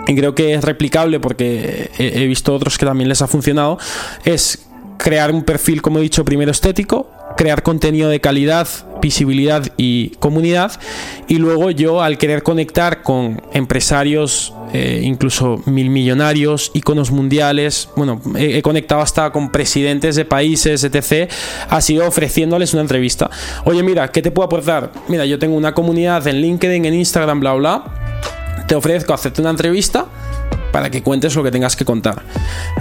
y 0.06 0.14
creo 0.14 0.34
que 0.34 0.54
es 0.54 0.64
replicable 0.64 1.20
porque 1.20 1.90
he, 1.98 2.26
visto 2.26 2.54
otros 2.54 2.78
que 2.78 2.86
también 2.86 3.08
les 3.08 3.22
ha 3.22 3.26
funcionado, 3.26 3.78
es 4.24 4.66
crear 4.98 5.32
un 5.32 5.42
perfil, 5.42 5.82
como 5.82 5.98
he 5.98 6.02
dicho, 6.02 6.24
primero 6.24 6.50
estético, 6.50 7.10
crear 7.36 7.62
contenido 7.62 8.08
de 8.08 8.20
calidad, 8.20 8.66
visibilidad 9.00 9.66
y 9.76 10.10
comunidad. 10.18 10.72
Y 11.28 11.36
luego 11.36 11.70
yo, 11.70 12.02
al 12.02 12.18
querer 12.18 12.42
conectar 12.42 13.02
con 13.02 13.42
empresarios, 13.52 14.52
eh, 14.72 15.00
incluso 15.02 15.62
mil 15.66 15.90
millonarios, 15.90 16.70
iconos 16.74 17.10
mundiales, 17.10 17.88
bueno, 17.96 18.20
he, 18.36 18.60
conectado 18.62 19.00
hasta 19.00 19.30
con 19.30 19.50
presidentes 19.50 20.16
de 20.16 20.24
países, 20.24 20.82
etc., 20.82 21.30
ha 21.68 21.80
sido 21.80 22.06
ofreciéndoles 22.06 22.72
una 22.72 22.82
entrevista. 22.82 23.30
Oye, 23.64 23.82
mira, 23.82 24.10
¿qué 24.10 24.22
te 24.22 24.30
puedo 24.30 24.46
aportar? 24.46 24.92
Mira, 25.08 25.24
yo 25.26 25.38
tengo 25.38 25.56
una 25.56 25.74
comunidad 25.74 26.26
en 26.26 26.40
LinkedIn, 26.40 26.84
en 26.84 26.94
Instagram, 26.94 27.40
bla, 27.40 27.54
bla. 27.54 27.84
Te 28.66 28.74
ofrezco 28.74 29.14
hacerte 29.14 29.40
una 29.40 29.50
entrevista 29.50 30.06
para 30.72 30.90
que 30.90 31.02
cuentes 31.02 31.34
lo 31.34 31.42
que 31.42 31.50
tengas 31.50 31.76
que 31.76 31.84
contar. 31.84 32.22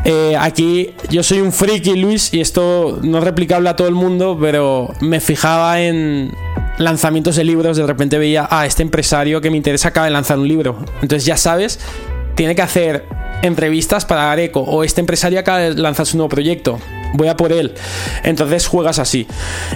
Eh, 0.04 0.36
aquí 0.40 0.92
yo 1.10 1.24
soy 1.24 1.42
un 1.42 1.52
friki, 1.52 1.96
Luis, 1.96 2.34
y 2.34 2.42
esto 2.42 3.00
no 3.02 3.20
es 3.20 3.24
replicable 3.24 3.70
a 3.70 3.76
todo 3.76 3.88
el 3.88 3.96
mundo, 3.96 4.38
pero 4.40 4.94
me 5.02 5.20
fijaba 5.20 5.82
en 5.82 6.32
lanzamientos 6.78 7.36
de 7.36 7.44
libros, 7.44 7.78
de 7.78 7.86
repente 7.86 8.18
veía, 8.18 8.44
a 8.44 8.62
ah, 8.62 8.66
este 8.66 8.84
empresario 8.84 9.42
que 9.42 9.50
me 9.50 9.58
interesa 9.58 9.90
acaba 9.90 10.06
de 10.06 10.12
lanzar 10.12 10.38
un 10.38 10.48
libro. 10.48 10.78
Entonces 11.02 11.26
ya 11.26 11.38
sabes, 11.38 11.80
tiene 12.36 12.56
que 12.56 12.62
hacer 12.62 13.06
entrevistas 13.42 14.06
para 14.06 14.24
dar 14.26 14.40
eco, 14.40 14.62
o 14.62 14.84
este 14.84 15.02
empresario 15.02 15.40
acaba 15.40 15.60
de 15.60 15.74
lanzar 15.76 16.06
su 16.06 16.18
nuevo 16.18 16.30
proyecto 16.30 16.80
voy 17.16 17.28
a 17.28 17.38
por 17.38 17.52
él. 17.52 17.74
Entonces 18.24 18.68
juegas 18.68 19.00
así. 19.00 19.28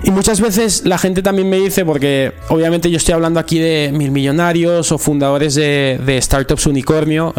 Y 0.04 0.12
muchas 0.12 0.42
veces 0.42 0.84
la 0.86 0.98
gente 0.98 1.22
también 1.22 1.50
me 1.50 1.58
dice, 1.58 1.86
porque 1.86 2.34
obviamente 2.50 2.90
yo 2.90 2.98
estoy 2.98 3.14
hablando 3.14 3.40
aquí 3.40 3.60
de 3.60 3.92
mil 3.94 4.12
millonarios 4.12 4.92
o 4.92 4.98
fundadores 4.98 5.56
de, 5.56 6.20
startups 6.22 6.66
unicornio, 6.66 7.34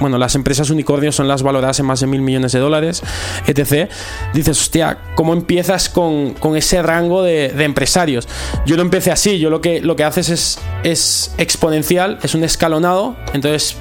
bueno, 0.00 0.18
las 0.18 0.34
empresas 0.34 0.70
unicornio 0.70 1.12
son 1.12 1.28
las 1.28 1.42
valoradas 1.42 1.78
en 1.78 1.86
más 1.86 2.00
de 2.00 2.06
mil 2.06 2.20
millones 2.20 2.52
de 2.52 2.58
dólares, 2.58 3.02
etc. 3.46 3.88
Dices, 4.32 4.60
hostia, 4.60 4.98
¿cómo 5.14 5.32
empiezas 5.32 5.88
con, 5.88 6.34
ese 6.56 6.82
rango 6.82 7.22
de, 7.22 7.46
empresarios? 7.64 8.28
Yo 8.66 8.76
lo 8.76 8.82
empecé 8.82 9.10
así, 9.10 9.38
yo 9.38 9.50
lo 9.50 9.60
que, 9.60 9.80
lo 9.80 9.96
que 9.96 10.04
haces 10.04 10.28
es, 10.28 10.58
es 10.82 11.34
exponencial, 11.38 12.18
es 12.22 12.34
un 12.34 12.44
escalonado, 12.44 13.16
entonces 13.32 13.76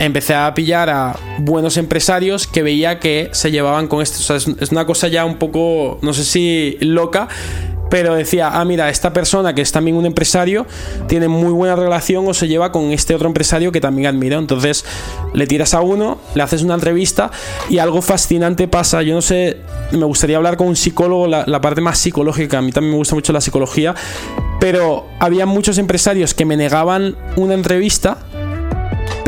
empecé 0.00 0.34
a 0.34 0.52
pillar 0.54 0.88
a 0.90 1.16
buenos 1.38 1.76
empresarios 1.76 2.46
que 2.46 2.62
veía 2.62 2.98
que 2.98 3.28
se 3.32 3.50
llevaban 3.50 3.86
con 3.86 4.02
esto. 4.02 4.18
O 4.18 4.22
sea, 4.22 4.36
es, 4.36 4.72
una 4.72 4.86
cosa 4.86 5.08
ya 5.08 5.24
un 5.24 5.36
poco, 5.36 5.98
no 6.02 6.12
sé 6.14 6.24
si 6.24 6.78
loca, 6.80 7.28
pero 7.90 8.14
decía, 8.14 8.50
ah, 8.52 8.64
mira, 8.64 8.88
esta 8.88 9.12
persona 9.12 9.54
que 9.54 9.60
es 9.60 9.72
también 9.72 9.96
un 9.96 10.06
empresario 10.06 10.66
tiene 11.06 11.28
muy 11.28 11.52
buena 11.52 11.76
relación 11.76 12.26
o 12.28 12.32
se 12.32 12.48
lleva 12.48 12.72
con 12.72 12.92
este 12.92 13.14
otro 13.14 13.28
empresario 13.28 13.72
que 13.72 13.80
también 13.80 14.06
admiro. 14.06 14.38
Entonces 14.38 14.86
le 15.34 15.46
tiras 15.46 15.74
a 15.74 15.82
uno, 15.82 16.18
le 16.34 16.42
haces 16.42 16.62
una 16.62 16.74
entrevista 16.74 17.30
y 17.68 17.78
algo 17.78 18.00
fascinante 18.00 18.68
pasa. 18.68 19.02
Yo 19.02 19.14
no 19.14 19.22
sé, 19.22 19.58
me 19.92 20.06
gustaría 20.06 20.38
hablar 20.38 20.56
con 20.56 20.68
un 20.68 20.76
psicólogo, 20.76 21.26
la, 21.26 21.44
la 21.46 21.60
parte 21.60 21.82
más 21.82 21.98
psicológica, 21.98 22.58
a 22.58 22.62
mí 22.62 22.72
también 22.72 22.92
me 22.92 22.98
gusta 22.98 23.14
mucho 23.16 23.34
la 23.34 23.42
psicología, 23.42 23.94
pero 24.60 25.08
había 25.18 25.44
muchos 25.44 25.76
empresarios 25.76 26.32
que 26.32 26.46
me 26.46 26.56
negaban 26.56 27.16
una 27.36 27.52
entrevista 27.52 28.18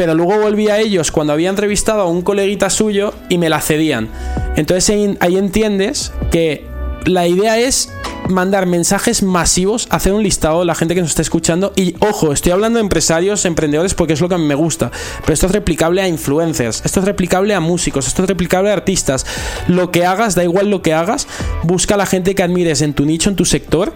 pero 0.03 0.17
luego 0.17 0.37
volví 0.41 0.69
a 0.69 0.81
ellos 0.81 1.13
cuando 1.13 1.33
había 1.33 1.49
entrevistado 1.49 2.01
a 2.01 2.07
un 2.07 2.23
coleguita 2.23 2.71
suyo 2.71 3.15
y 3.29 3.39
me 3.39 3.49
la 3.49 3.61
cedían. 3.61 4.09
Entonces 4.57 5.17
ahí 5.21 5.37
entiendes 5.37 6.13
que 6.33 6.67
la 7.05 7.29
idea 7.29 7.57
es 7.61 7.93
mandar 8.29 8.67
mensajes 8.67 9.23
masivos, 9.23 9.87
hacer 9.91 10.13
un 10.13 10.25
listado 10.25 10.59
de 10.59 10.67
la 10.67 10.75
gente 10.75 10.97
que 10.97 11.03
nos 11.03 11.11
está 11.11 11.23
escuchando. 11.23 11.73
Y 11.77 11.95
ojo, 12.01 12.33
estoy 12.33 12.51
hablando 12.51 12.79
de 12.79 12.81
empresarios, 12.81 13.45
emprendedores, 13.45 13.95
porque 13.95 14.15
es 14.15 14.21
lo 14.21 14.29
que 14.29 14.35
a 14.35 14.39
mí 14.39 14.45
me 14.45 14.57
gusta. 14.57 14.91
Pero 15.21 15.35
esto 15.35 15.47
es 15.47 15.53
replicable 15.53 16.03
a 16.03 16.09
influencers, 16.09 16.83
esto 16.85 16.99
es 16.99 17.07
replicable 17.07 17.55
a 17.55 17.61
músicos, 17.61 18.09
esto 18.09 18.25
es 18.25 18.29
replicable 18.29 18.71
a 18.71 18.73
artistas. 18.73 19.25
Lo 19.69 19.93
que 19.93 20.05
hagas, 20.05 20.35
da 20.35 20.43
igual 20.43 20.69
lo 20.69 20.83
que 20.83 20.95
hagas, 20.95 21.29
busca 21.63 21.95
a 21.95 21.99
la 21.99 22.07
gente 22.07 22.35
que 22.35 22.43
admires 22.43 22.83
en 22.83 22.93
tu 22.93 23.05
nicho, 23.05 23.31
en 23.31 23.37
tu 23.37 23.45
sector, 23.45 23.93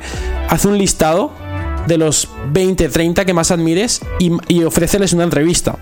haz 0.48 0.66
un 0.66 0.78
listado 0.78 1.32
de 1.86 1.98
los 1.98 2.28
20, 2.52 2.88
30 2.88 3.24
que 3.24 3.34
más 3.34 3.50
admires 3.50 4.00
y, 4.18 4.32
y 4.48 4.64
ofréceles 4.64 5.12
una 5.12 5.24
entrevista. 5.24 5.76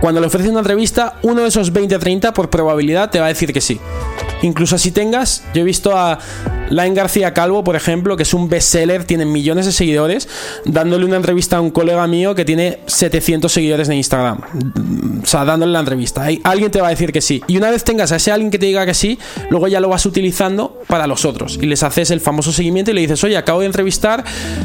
Cuando 0.00 0.20
le 0.20 0.26
ofreces 0.26 0.50
una 0.50 0.60
entrevista, 0.60 1.14
uno 1.22 1.42
de 1.42 1.48
esos 1.48 1.72
20 1.72 1.98
30 1.98 2.32
por 2.34 2.50
probabilidad 2.50 3.10
te 3.10 3.20
va 3.20 3.26
a 3.26 3.28
decir 3.28 3.52
que 3.52 3.60
sí. 3.60 3.80
Incluso 4.42 4.76
si 4.76 4.90
tengas, 4.90 5.42
yo 5.54 5.62
he 5.62 5.64
visto 5.64 5.96
a 5.96 6.18
Lain 6.68 6.92
García 6.92 7.32
Calvo, 7.32 7.64
por 7.64 7.76
ejemplo, 7.76 8.16
que 8.16 8.24
es 8.24 8.34
un 8.34 8.48
bestseller, 8.48 9.04
tiene 9.04 9.24
millones 9.24 9.64
de 9.64 9.72
seguidores, 9.72 10.28
dándole 10.66 11.06
una 11.06 11.16
entrevista 11.16 11.56
a 11.56 11.60
un 11.60 11.70
colega 11.70 12.06
mío 12.06 12.34
que 12.34 12.44
tiene 12.44 12.80
700 12.86 13.50
seguidores 13.50 13.88
en 13.88 13.94
Instagram. 13.94 14.40
O 15.22 15.26
sea, 15.26 15.44
dándole 15.46 15.72
la 15.72 15.80
entrevista. 15.80 16.26
Alguien 16.42 16.70
te 16.70 16.80
va 16.80 16.88
a 16.88 16.90
decir 16.90 17.12
que 17.12 17.22
sí. 17.22 17.42
Y 17.46 17.56
una 17.56 17.70
vez 17.70 17.84
tengas 17.84 18.12
a 18.12 18.16
ese 18.16 18.32
alguien 18.32 18.50
que 18.50 18.58
te 18.58 18.66
diga 18.66 18.84
que 18.84 18.94
sí, 18.94 19.18
luego 19.48 19.68
ya 19.68 19.80
lo 19.80 19.88
vas 19.88 20.04
utilizando 20.04 20.82
para 20.88 21.06
los 21.06 21.24
otros. 21.24 21.58
Y 21.60 21.66
les 21.66 21.82
haces 21.82 22.10
el 22.10 22.20
famoso 22.20 22.52
seguimiento 22.52 22.90
y 22.90 22.94
le 22.94 23.00
dices, 23.00 23.22
oye, 23.24 23.36
acabo 23.36 23.60
de 23.60 23.66
entrevistar 23.66 24.24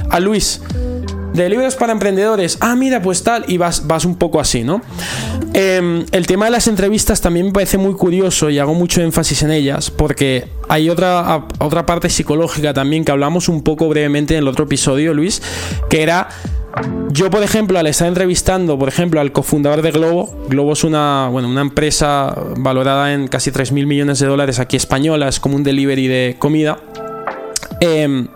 a 0.09 0.19
Luis 0.19 0.61
de 1.33 1.49
libros 1.49 1.75
para 1.75 1.93
emprendedores. 1.93 2.57
Ah, 2.61 2.75
mira, 2.75 3.01
pues 3.01 3.23
tal. 3.23 3.45
Y 3.47 3.57
vas, 3.57 3.87
vas 3.87 4.05
un 4.05 4.15
poco 4.15 4.39
así, 4.39 4.63
¿no? 4.63 4.81
Em, 5.53 6.05
el 6.11 6.27
tema 6.27 6.45
de 6.45 6.51
las 6.51 6.67
entrevistas 6.67 7.21
también 7.21 7.47
me 7.47 7.51
parece 7.51 7.77
muy 7.77 7.93
curioso 7.93 8.49
y 8.49 8.59
hago 8.59 8.73
mucho 8.73 9.01
énfasis 9.01 9.43
en 9.43 9.51
ellas 9.51 9.89
porque 9.89 10.47
hay 10.67 10.89
otra, 10.89 11.47
otra 11.59 11.85
parte 11.85 12.09
psicológica 12.09 12.73
también 12.73 13.03
que 13.03 13.11
hablamos 13.11 13.49
un 13.49 13.63
poco 13.63 13.89
brevemente 13.89 14.35
en 14.35 14.39
el 14.39 14.47
otro 14.47 14.65
episodio, 14.65 15.13
Luis, 15.13 15.41
que 15.89 16.01
era... 16.01 16.29
Yo, 17.09 17.31
por 17.31 17.41
ejemplo, 17.41 17.79
al 17.79 17.87
estar 17.87 18.07
entrevistando, 18.07 18.77
por 18.77 18.87
ejemplo, 18.87 19.19
al 19.19 19.31
cofundador 19.31 19.81
de 19.81 19.91
Globo, 19.91 20.33
Globo 20.47 20.73
es 20.73 20.83
una, 20.83 21.27
bueno, 21.29 21.49
una 21.49 21.61
empresa 21.61 22.33
valorada 22.57 23.11
en 23.11 23.27
casi 23.27 23.51
3.000 23.51 23.87
millones 23.87 24.19
de 24.19 24.27
dólares 24.27 24.59
aquí 24.59 24.77
española, 24.77 25.27
es 25.27 25.39
como 25.39 25.55
un 25.55 25.63
delivery 25.63 26.07
de 26.07 26.35
comida. 26.37 26.77
Eh, 27.81 28.27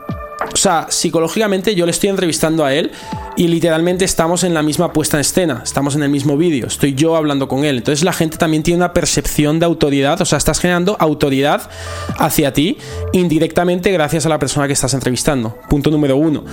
o 0.52 0.56
sea, 0.56 0.88
psicológicamente 0.90 1.76
yo 1.76 1.86
le 1.86 1.92
estoy 1.92 2.10
entrevistando 2.10 2.66
a 2.66 2.74
él 2.74 2.92
y 3.36 3.48
literalmente 3.48 4.06
estamos 4.06 4.44
en 4.44 4.54
la 4.54 4.62
misma 4.62 4.94
puesta 4.94 5.18
en 5.18 5.22
escena, 5.22 5.62
estamos 5.64 5.96
en 5.96 6.04
el 6.04 6.10
mismo 6.10 6.38
vídeo, 6.38 6.68
estoy 6.68 6.94
yo 6.94 7.16
hablando 7.16 7.48
con 7.48 7.66
él. 7.66 7.78
Entonces 7.78 8.04
la 8.04 8.14
gente 8.14 8.38
también 8.38 8.64
tiene 8.64 8.78
una 8.78 8.94
percepción 8.94 9.60
de 9.60 9.66
autoridad, 9.66 10.22
o 10.22 10.26
sea, 10.26 10.38
estás 10.38 10.60
generando 10.60 10.96
autoridad 11.00 11.70
hacia 12.18 12.54
ti 12.54 12.78
indirectamente 13.12 13.92
gracias 13.92 14.26
a 14.26 14.30
la 14.30 14.40
persona 14.40 14.68
que 14.68 14.74
estás 14.74 14.94
entrevistando. 14.94 15.58
Punto 15.70 15.90
número 15.90 16.18
uno. 16.18 16.44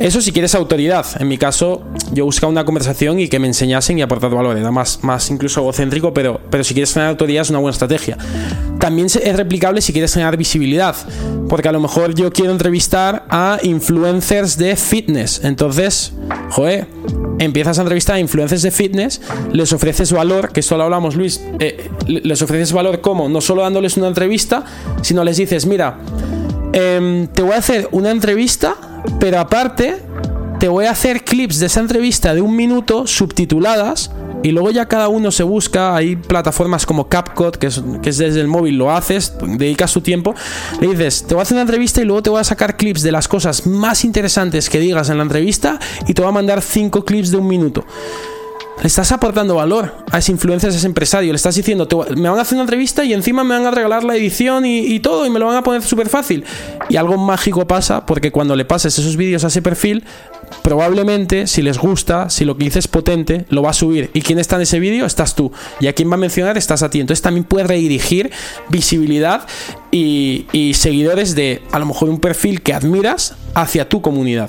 Eso 0.00 0.20
si 0.20 0.32
quieres 0.32 0.54
autoridad. 0.54 1.06
En 1.18 1.28
mi 1.28 1.38
caso, 1.38 1.82
yo 2.12 2.24
buscaba 2.24 2.50
una 2.50 2.64
conversación 2.64 3.20
y 3.20 3.28
que 3.28 3.38
me 3.38 3.46
enseñasen 3.46 3.98
y 3.98 4.02
aportar 4.02 4.30
valor. 4.30 4.56
Era 4.56 4.70
más, 4.70 5.02
más 5.02 5.30
incluso 5.30 5.60
egocéntrico, 5.60 6.12
pero, 6.14 6.40
pero 6.50 6.64
si 6.64 6.74
quieres 6.74 6.92
generar 6.92 7.10
autoridad 7.10 7.42
es 7.42 7.50
una 7.50 7.58
buena 7.58 7.72
estrategia. 7.72 8.16
También 8.78 9.06
es 9.06 9.36
replicable 9.36 9.80
si 9.80 9.92
quieres 9.92 10.12
generar 10.12 10.36
visibilidad, 10.36 10.96
porque 11.48 11.68
a 11.68 11.72
lo 11.72 11.80
mejor 11.80 12.14
yo 12.14 12.32
quiero 12.32 12.50
entrevistar 12.50 13.26
a 13.30 13.58
influencers 13.62 14.56
de 14.56 14.74
fitness. 14.76 15.40
Entonces, 15.44 16.11
joder, 16.50 16.86
empiezas 17.38 17.78
a 17.78 17.82
entrevistar 17.82 18.16
a 18.16 18.20
influencers 18.20 18.62
de 18.62 18.70
fitness, 18.70 19.20
les 19.52 19.72
ofreces 19.72 20.12
valor, 20.12 20.52
que 20.52 20.60
esto 20.60 20.76
lo 20.76 20.84
hablamos 20.84 21.16
Luis, 21.16 21.42
eh, 21.58 21.90
les 22.06 22.42
ofreces 22.42 22.72
valor 22.72 23.00
como 23.00 23.28
no 23.28 23.40
solo 23.40 23.62
dándoles 23.62 23.96
una 23.96 24.08
entrevista, 24.08 24.64
sino 25.02 25.24
les 25.24 25.36
dices, 25.36 25.66
mira, 25.66 25.98
em, 26.72 27.26
te 27.28 27.42
voy 27.42 27.52
a 27.52 27.58
hacer 27.58 27.88
una 27.92 28.10
entrevista, 28.10 28.76
pero 29.18 29.40
aparte 29.40 29.96
te 30.58 30.68
voy 30.68 30.86
a 30.86 30.92
hacer 30.92 31.24
clips 31.24 31.58
de 31.58 31.66
esa 31.66 31.80
entrevista 31.80 32.34
de 32.34 32.40
un 32.40 32.54
minuto 32.54 33.06
subtituladas 33.06 34.10
y 34.42 34.50
luego 34.50 34.70
ya 34.70 34.86
cada 34.86 35.08
uno 35.08 35.30
se 35.30 35.42
busca, 35.42 35.94
hay 35.94 36.16
plataformas 36.16 36.86
como 36.86 37.08
CapCut, 37.08 37.56
que 37.56 37.68
es, 37.68 37.82
desde 38.02 38.40
el 38.40 38.48
móvil, 38.48 38.76
lo 38.76 38.90
haces, 38.90 39.34
dedicas 39.40 39.92
tu 39.92 40.00
tiempo, 40.00 40.34
le 40.80 40.88
dices, 40.88 41.24
te 41.26 41.34
voy 41.34 41.40
a 41.40 41.42
hacer 41.42 41.54
una 41.54 41.62
entrevista 41.62 42.00
y 42.00 42.04
luego 42.04 42.22
te 42.22 42.30
voy 42.30 42.40
a 42.40 42.44
sacar 42.44 42.76
clips 42.76 43.02
de 43.02 43.12
las 43.12 43.28
cosas 43.28 43.66
más 43.66 44.04
interesantes 44.04 44.68
que 44.68 44.78
digas 44.78 45.10
en 45.10 45.18
la 45.18 45.22
entrevista 45.22 45.78
y 46.06 46.14
te 46.14 46.22
voy 46.22 46.30
a 46.30 46.32
mandar 46.32 46.62
cinco 46.62 47.04
clips 47.04 47.30
de 47.30 47.36
un 47.36 47.46
minuto. 47.46 47.84
Le 48.82 48.88
estás 48.88 49.12
aportando 49.12 49.54
valor 49.54 49.94
a 50.10 50.18
ese 50.18 50.32
influencer, 50.32 50.68
a 50.68 50.74
ese 50.74 50.88
empresario. 50.88 51.32
Le 51.32 51.36
estás 51.36 51.54
diciendo, 51.54 51.86
me 52.16 52.28
van 52.28 52.40
a 52.40 52.42
hacer 52.42 52.56
una 52.56 52.64
entrevista 52.64 53.04
y 53.04 53.12
encima 53.12 53.44
me 53.44 53.54
van 53.54 53.64
a 53.64 53.70
regalar 53.70 54.02
la 54.02 54.16
edición 54.16 54.66
y, 54.66 54.98
todo 54.98 55.24
y 55.24 55.30
me 55.30 55.38
lo 55.38 55.46
van 55.46 55.54
a 55.54 55.62
poner 55.62 55.82
súper 55.82 56.08
fácil. 56.08 56.44
Y 56.88 56.96
algo 56.96 57.16
mágico 57.16 57.64
pasa 57.64 58.04
porque 58.04 58.32
cuando 58.32 58.56
le 58.56 58.64
pases 58.64 58.98
esos 58.98 59.16
vídeos 59.16 59.44
a 59.44 59.46
ese 59.46 59.62
perfil, 59.62 60.02
probablemente 60.64 61.46
si 61.46 61.62
les 61.62 61.78
gusta, 61.78 62.28
si 62.28 62.44
lo 62.44 62.56
que 62.56 62.64
dices 62.64 62.86
es 62.86 62.88
potente, 62.88 63.46
lo 63.50 63.62
va 63.62 63.70
a 63.70 63.72
subir. 63.72 64.10
¿Y 64.14 64.22
quién 64.22 64.40
está 64.40 64.56
en 64.56 64.62
ese 64.62 64.80
vídeo? 64.80 65.06
Estás 65.06 65.36
tú. 65.36 65.52
Y 65.78 65.86
a 65.86 65.92
quién 65.92 66.10
va 66.10 66.14
a 66.14 66.18
mencionar 66.18 66.58
estás 66.58 66.82
a 66.82 66.90
ti. 66.90 66.98
Entonces 66.98 67.22
también 67.22 67.44
puedes 67.44 67.68
redirigir 67.68 68.32
visibilidad 68.68 69.46
y, 69.92 70.72
seguidores 70.74 71.34
de 71.34 71.62
a 71.70 71.78
lo 71.78 71.86
mejor 71.86 72.08
un 72.08 72.18
perfil 72.18 72.62
que 72.62 72.72
admiras 72.72 73.36
hacia 73.54 73.88
tu 73.88 74.00
comunidad. 74.00 74.48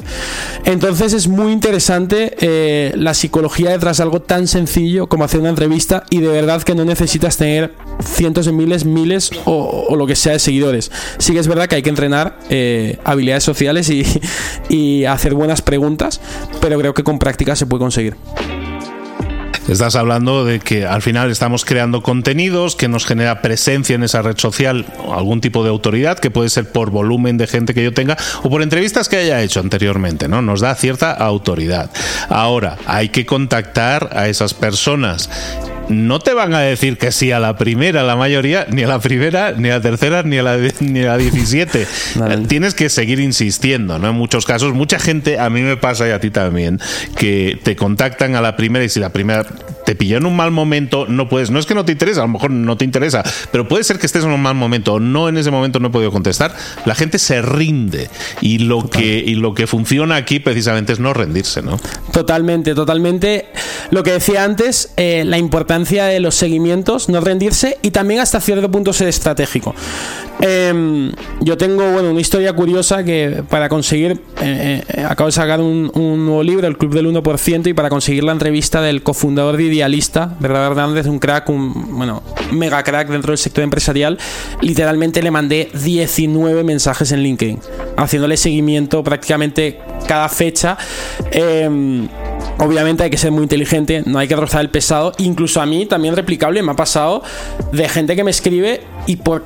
Entonces 0.63 1.11
es 1.11 1.27
muy 1.27 1.51
interesante 1.51 2.35
eh, 2.39 2.93
la 2.95 3.13
psicología 3.13 3.71
detrás 3.71 3.97
de 3.97 4.03
algo 4.03 4.21
tan 4.21 4.47
sencillo 4.47 5.07
como 5.07 5.25
hacer 5.25 5.41
una 5.41 5.49
entrevista 5.49 6.05
y 6.09 6.19
de 6.19 6.29
verdad 6.29 6.63
que 6.63 6.73
no 6.73 6.85
necesitas 6.85 7.35
tener 7.35 7.73
cientos 8.01 8.45
de 8.45 8.53
miles, 8.53 8.85
miles 8.85 9.31
o, 9.43 9.93
lo 9.95 10.07
que 10.07 10.15
sea 10.15 10.31
de 10.33 10.39
seguidores. 10.39 10.91
Sí 11.17 11.33
que 11.33 11.39
es 11.39 11.47
verdad 11.47 11.67
que 11.67 11.75
hay 11.75 11.83
que 11.83 11.89
entrenar 11.89 12.39
eh, 12.49 12.97
habilidades 13.03 13.43
sociales 13.43 13.89
y, 13.89 14.05
y 14.69 15.03
hacer 15.03 15.33
buenas 15.33 15.61
preguntas, 15.61 16.21
pero 16.61 16.79
creo 16.79 16.93
que 16.93 17.03
con 17.03 17.19
práctica 17.19 17.57
se 17.57 17.65
puede 17.65 17.81
conseguir. 17.81 18.15
Estás 19.67 19.95
hablando 19.95 20.43
de 20.43 20.59
que 20.59 20.85
al 20.85 21.01
final 21.01 21.31
estamos 21.31 21.63
creando 21.63 22.03
contenidos 22.03 22.75
que 22.75 22.89
nos 22.89 23.05
genera 23.05 23.41
presencia 23.41 23.95
en 23.95 24.03
esa 24.03 24.21
red 24.21 24.37
social, 24.37 24.85
algún 25.11 25.39
tipo 25.39 25.63
de 25.63 25.69
autoridad, 25.69 26.19
que 26.19 26.29
puede 26.29 26.49
ser 26.49 26.71
por 26.71 26.91
volumen 26.91 27.37
de 27.37 27.47
gente 27.47 27.73
que 27.73 27.83
yo 27.83 27.93
tenga 27.93 28.17
o 28.43 28.49
por 28.49 28.61
entrevistas 28.61 29.07
que 29.07 29.17
haya 29.17 29.41
hecho 29.41 29.61
anteriormente, 29.61 30.27
¿no? 30.27 30.41
Nos 30.41 30.59
da 30.59 30.75
cierta 30.75 31.13
autoridad. 31.13 31.89
Ahora, 32.29 32.77
hay 32.85 33.09
que 33.09 33.25
contactar 33.25 34.09
a 34.13 34.27
esas 34.27 34.53
personas 34.53 35.29
no 35.89 36.19
te 36.19 36.33
van 36.33 36.53
a 36.53 36.59
decir 36.59 36.97
que 36.97 37.11
sí 37.11 37.31
a 37.31 37.39
la 37.39 37.57
primera, 37.57 38.03
la 38.03 38.15
mayoría, 38.15 38.65
ni 38.69 38.83
a 38.83 38.87
la 38.87 38.99
primera, 38.99 39.53
ni 39.53 39.69
a 39.69 39.75
la 39.75 39.81
tercera, 39.81 40.23
ni 40.23 40.37
a 40.37 40.43
la, 40.43 40.57
ni 40.79 41.01
a 41.01 41.07
la 41.07 41.17
17. 41.17 41.87
Tienes 42.47 42.73
que 42.73 42.89
seguir 42.89 43.19
insistiendo, 43.19 43.99
¿no? 43.99 44.09
En 44.09 44.15
muchos 44.15 44.45
casos, 44.45 44.73
mucha 44.73 44.99
gente, 44.99 45.39
a 45.39 45.49
mí 45.49 45.61
me 45.61 45.77
pasa 45.77 46.07
y 46.07 46.11
a 46.11 46.19
ti 46.19 46.31
también, 46.31 46.79
que 47.17 47.59
te 47.63 47.75
contactan 47.75 48.35
a 48.35 48.41
la 48.41 48.55
primera 48.55 48.85
y 48.85 48.89
si 48.89 48.99
la 48.99 49.09
primera 49.09 49.45
te 49.85 49.95
pilló 49.95 50.17
en 50.17 50.25
un 50.25 50.35
mal 50.35 50.51
momento, 50.51 51.05
no 51.07 51.27
puedes, 51.27 51.51
no 51.51 51.59
es 51.59 51.65
que 51.65 51.75
no 51.75 51.83
te 51.83 51.91
interesa, 51.91 52.21
a 52.21 52.23
lo 52.23 52.29
mejor 52.29 52.51
no 52.51 52.77
te 52.77 52.85
interesa, 52.85 53.23
pero 53.51 53.67
puede 53.67 53.83
ser 53.83 53.99
que 53.99 54.05
estés 54.05 54.23
en 54.23 54.31
un 54.31 54.41
mal 54.41 54.55
momento 54.55 54.93
o 54.93 54.99
no 54.99 55.27
en 55.27 55.37
ese 55.37 55.51
momento 55.51 55.79
no 55.79 55.89
he 55.89 55.91
podido 55.91 56.11
contestar, 56.11 56.55
la 56.85 56.95
gente 56.95 57.19
se 57.19 57.41
rinde 57.41 58.09
y 58.41 58.59
lo 58.59 58.89
que 58.89 59.17
y 59.17 59.35
lo 59.35 59.53
que 59.53 59.67
funciona 59.67 60.15
aquí 60.15 60.39
precisamente 60.39 60.93
es 60.93 60.99
no 60.99 61.13
rendirse, 61.13 61.61
¿no? 61.61 61.79
Totalmente, 62.13 62.73
totalmente. 62.75 63.47
Lo 63.91 64.03
que 64.03 64.11
decía 64.13 64.43
antes, 64.43 64.93
eh, 64.95 65.23
la 65.25 65.37
importancia 65.37 65.73
de 65.83 66.19
los 66.19 66.35
seguimientos, 66.35 67.09
no 67.09 67.19
rendirse 67.21 67.77
y 67.81 67.91
también 67.91 68.19
hasta 68.19 68.39
cierto 68.39 68.69
punto 68.71 68.93
ser 68.93 69.07
estratégico. 69.07 69.75
Em, 70.39 71.11
yo 71.41 71.57
tengo, 71.57 71.91
bueno, 71.91 72.11
una 72.11 72.19
historia 72.19 72.53
curiosa 72.53 73.03
que 73.03 73.43
para 73.49 73.69
conseguir, 73.69 74.19
eh, 74.41 74.83
eh, 74.87 75.03
acabo 75.07 75.27
de 75.27 75.31
sacar 75.31 75.61
un, 75.61 75.91
nuevo 75.93 76.43
libro, 76.43 76.67
El 76.67 76.77
Club 76.77 76.93
del 76.93 77.07
1%, 77.07 77.69
y 77.69 77.73
para 77.73 77.89
conseguir 77.89 78.23
la 78.23 78.31
entrevista 78.31 78.81
del 78.81 79.03
cofundador 79.03 79.57
de 79.57 79.63
Idealista, 79.63 80.35
Verdad 80.39 80.67
Hernández, 80.67 81.07
un 81.07 81.19
crack, 81.19 81.49
un, 81.49 81.97
bueno, 81.97 82.23
mega 82.51 82.83
crack 82.83 83.09
dentro 83.09 83.31
del 83.31 83.37
sector 83.37 83.63
empresarial, 83.63 84.17
literalmente 84.61 85.21
le 85.21 85.31
mandé 85.31 85.69
19 85.73 86.63
mensajes 86.63 87.11
en 87.11 87.21
LinkedIn, 87.21 87.59
haciéndole 87.97 88.37
seguimiento 88.37 89.03
prácticamente 89.03 89.79
cada 90.07 90.29
fecha. 90.29 90.77
Em, 91.31 92.07
obviamente 92.59 93.03
hay 93.03 93.09
que 93.09 93.17
ser 93.17 93.31
muy 93.31 93.43
inteligente, 93.43 94.03
no 94.05 94.19
hay 94.19 94.27
que 94.27 94.35
rozar 94.35 94.61
el 94.61 94.69
pesado. 94.69 95.11
Incluso 95.17 95.61
a 95.61 95.65
mí 95.65 95.85
también 95.85 96.15
replicable 96.15 96.61
me 96.61 96.71
ha 96.71 96.75
pasado 96.75 97.23
de 97.71 97.87
gente 97.89 98.15
que 98.15 98.23
me 98.23 98.31
escribe 98.31 98.81
y 99.07 99.17
por 99.17 99.43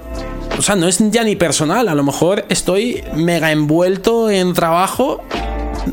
o 0.57 0.61
sea, 0.61 0.75
no 0.75 0.87
es 0.87 0.97
ya 1.11 1.23
ni 1.23 1.35
personal, 1.35 1.87
a 1.87 1.93
lo 1.93 2.03
mejor 2.03 2.45
estoy 2.49 3.03
mega 3.15 3.51
envuelto 3.51 4.29
en 4.29 4.53
trabajo 4.53 5.21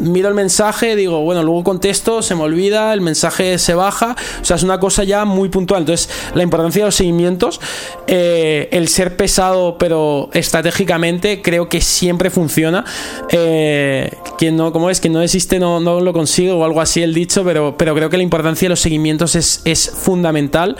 miro 0.00 0.28
el 0.28 0.34
mensaje, 0.34 0.96
digo, 0.96 1.20
bueno, 1.22 1.42
luego 1.42 1.64
contesto, 1.64 2.22
se 2.22 2.34
me 2.34 2.42
olvida, 2.42 2.92
el 2.92 3.00
mensaje 3.00 3.58
se 3.58 3.74
baja, 3.74 4.16
o 4.40 4.44
sea, 4.44 4.56
es 4.56 4.62
una 4.62 4.80
cosa 4.80 5.04
ya 5.04 5.24
muy 5.24 5.48
puntual. 5.48 5.82
Entonces, 5.82 6.08
la 6.34 6.42
importancia 6.42 6.82
de 6.82 6.86
los 6.86 6.94
seguimientos, 6.94 7.60
eh, 8.06 8.68
el 8.72 8.88
ser 8.88 9.16
pesado, 9.16 9.78
pero 9.78 10.30
estratégicamente, 10.32 11.42
creo 11.42 11.68
que 11.68 11.80
siempre 11.80 12.30
funciona. 12.30 12.84
Eh, 13.30 14.10
quien 14.38 14.56
no, 14.56 14.72
como 14.72 14.90
es, 14.90 15.00
que 15.00 15.08
no 15.08 15.22
existe, 15.22 15.58
no, 15.58 15.80
no 15.80 16.00
lo 16.00 16.12
consigo 16.12 16.56
o 16.56 16.64
algo 16.64 16.80
así 16.80 17.02
el 17.02 17.14
dicho, 17.14 17.44
pero, 17.44 17.76
pero 17.76 17.94
creo 17.94 18.10
que 18.10 18.16
la 18.16 18.22
importancia 18.22 18.66
de 18.66 18.70
los 18.70 18.80
seguimientos 18.80 19.34
es, 19.34 19.62
es 19.64 19.90
fundamental 19.90 20.76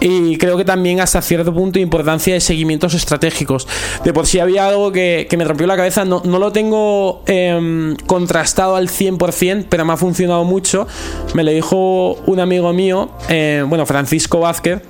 y 0.00 0.36
creo 0.36 0.56
que 0.56 0.64
también 0.64 1.00
hasta 1.00 1.22
cierto 1.22 1.52
punto 1.54 1.78
importancia 1.78 2.34
de 2.34 2.40
seguimientos 2.40 2.94
estratégicos. 2.94 3.66
De 4.04 4.12
por 4.12 4.26
sí 4.26 4.38
había 4.38 4.68
algo 4.68 4.92
que, 4.92 5.28
me 5.36 5.44
rompió 5.44 5.66
la 5.66 5.76
cabeza, 5.76 6.04
no, 6.04 6.22
no 6.24 6.38
lo 6.38 6.52
tengo 6.52 7.22
eh, 7.26 7.94
contrastado 8.06 8.76
al 8.76 8.88
100%, 8.88 9.66
pero 9.68 9.84
me 9.84 9.92
ha 9.92 9.96
funcionado 9.96 10.44
mucho. 10.44 10.86
Me 11.34 11.44
lo 11.44 11.50
dijo 11.50 12.14
un 12.26 12.40
amigo 12.40 12.72
mío, 12.72 13.10
eh, 13.28 13.64
bueno, 13.66 13.86
Francisco 13.86 14.40
Vázquez 14.40 14.82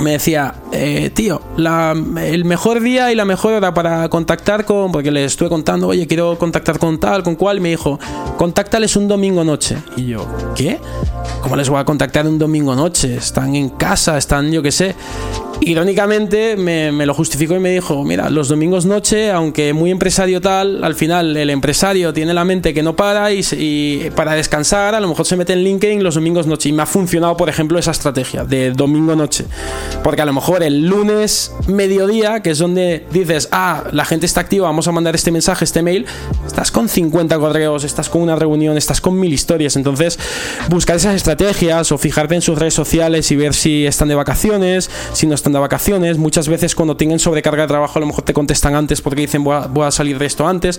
me 0.00 0.12
decía, 0.12 0.54
eh, 0.72 1.10
tío, 1.14 1.40
el 1.56 2.44
mejor 2.44 2.80
día 2.80 3.12
y 3.12 3.14
la 3.14 3.24
mejor 3.24 3.54
hora 3.54 3.74
para 3.74 4.08
contactar 4.08 4.64
con, 4.64 4.92
porque 4.92 5.10
le 5.10 5.24
estuve 5.24 5.48
contando, 5.48 5.88
oye, 5.88 6.06
quiero 6.06 6.38
contactar 6.38 6.78
con 6.78 6.98
tal, 6.98 7.22
con 7.22 7.36
cual, 7.36 7.58
y 7.58 7.60
me 7.60 7.68
dijo, 7.70 7.98
contáctales 8.38 8.96
un 8.96 9.08
domingo 9.08 9.44
noche. 9.44 9.76
Y 9.96 10.06
yo, 10.06 10.26
¿qué? 10.54 10.78
¿Cómo 11.42 11.56
les 11.56 11.68
voy 11.68 11.80
a 11.80 11.84
contactar 11.84 12.26
un 12.26 12.38
domingo 12.38 12.74
noche? 12.74 13.16
Están 13.16 13.54
en 13.54 13.70
casa, 13.70 14.16
están, 14.18 14.50
yo 14.50 14.62
qué 14.62 14.72
sé. 14.72 14.94
Irónicamente 15.62 16.56
me, 16.56 16.90
lo 17.04 17.12
justificó 17.12 17.54
y 17.54 17.58
me 17.58 17.70
dijo, 17.70 18.02
mira, 18.02 18.30
los 18.30 18.48
domingos 18.48 18.86
noche, 18.86 19.30
aunque 19.30 19.74
muy 19.74 19.90
empresario 19.90 20.40
tal, 20.40 20.82
al 20.82 20.94
final 20.94 21.36
el 21.36 21.50
empresario 21.50 22.14
tiene 22.14 22.32
la 22.32 22.44
mente 22.46 22.72
que 22.72 22.82
no 22.82 22.96
para 22.96 23.30
y, 23.30 24.10
para 24.16 24.32
descansar 24.32 24.94
a 24.94 25.00
lo 25.00 25.08
mejor 25.08 25.26
se 25.26 25.36
mete 25.36 25.52
en 25.52 25.62
LinkedIn 25.62 26.02
los 26.02 26.14
domingos 26.14 26.46
noche. 26.46 26.70
Y 26.70 26.72
me 26.72 26.82
ha 26.82 26.86
funcionado, 26.86 27.36
por 27.36 27.50
ejemplo, 27.50 27.78
esa 27.78 27.90
estrategia 27.90 28.44
de 28.44 28.72
domingo 28.72 29.14
noche. 29.14 29.44
Porque 30.02 30.22
a 30.22 30.24
lo 30.24 30.32
mejor 30.32 30.62
el 30.62 30.86
lunes 30.86 31.52
mediodía, 31.68 32.40
que 32.40 32.50
es 32.50 32.58
donde 32.58 33.06
dices, 33.12 33.48
ah, 33.52 33.84
la 33.92 34.06
gente 34.06 34.24
está 34.24 34.40
activa, 34.40 34.66
vamos 34.66 34.88
a 34.88 34.92
mandar 34.92 35.14
este 35.14 35.30
mensaje, 35.30 35.64
este 35.66 35.82
mail, 35.82 36.06
estás 36.46 36.70
con 36.70 36.88
50 36.88 37.38
correos, 37.38 37.84
estás 37.84 38.08
con 38.08 38.22
una 38.22 38.34
reunión, 38.34 38.78
estás 38.78 39.02
con 39.02 39.20
mil 39.20 39.32
historias. 39.32 39.76
Entonces, 39.76 40.18
buscar 40.70 40.96
esas 40.96 41.14
estrategias 41.14 41.92
o 41.92 41.98
fijarte 41.98 42.34
en 42.34 42.42
sus 42.42 42.58
redes 42.58 42.74
sociales 42.74 43.30
y 43.30 43.36
ver 43.36 43.52
si 43.52 43.86
están 43.86 44.08
de 44.08 44.14
vacaciones, 44.14 44.90
si 45.12 45.26
no 45.26 45.34
están 45.34 45.49
de 45.52 45.58
vacaciones. 45.58 46.18
Muchas 46.18 46.48
veces 46.48 46.74
cuando 46.74 46.96
tienen 46.96 47.18
sobrecarga 47.18 47.62
de 47.62 47.68
trabajo 47.68 47.98
a 47.98 48.00
lo 48.00 48.06
mejor 48.06 48.24
te 48.24 48.32
contestan 48.32 48.74
antes 48.74 49.00
porque 49.00 49.22
dicen 49.22 49.44
voy 49.44 49.84
a, 49.84 49.90
salir 49.90 50.18
de 50.18 50.26
esto 50.26 50.46
antes. 50.46 50.78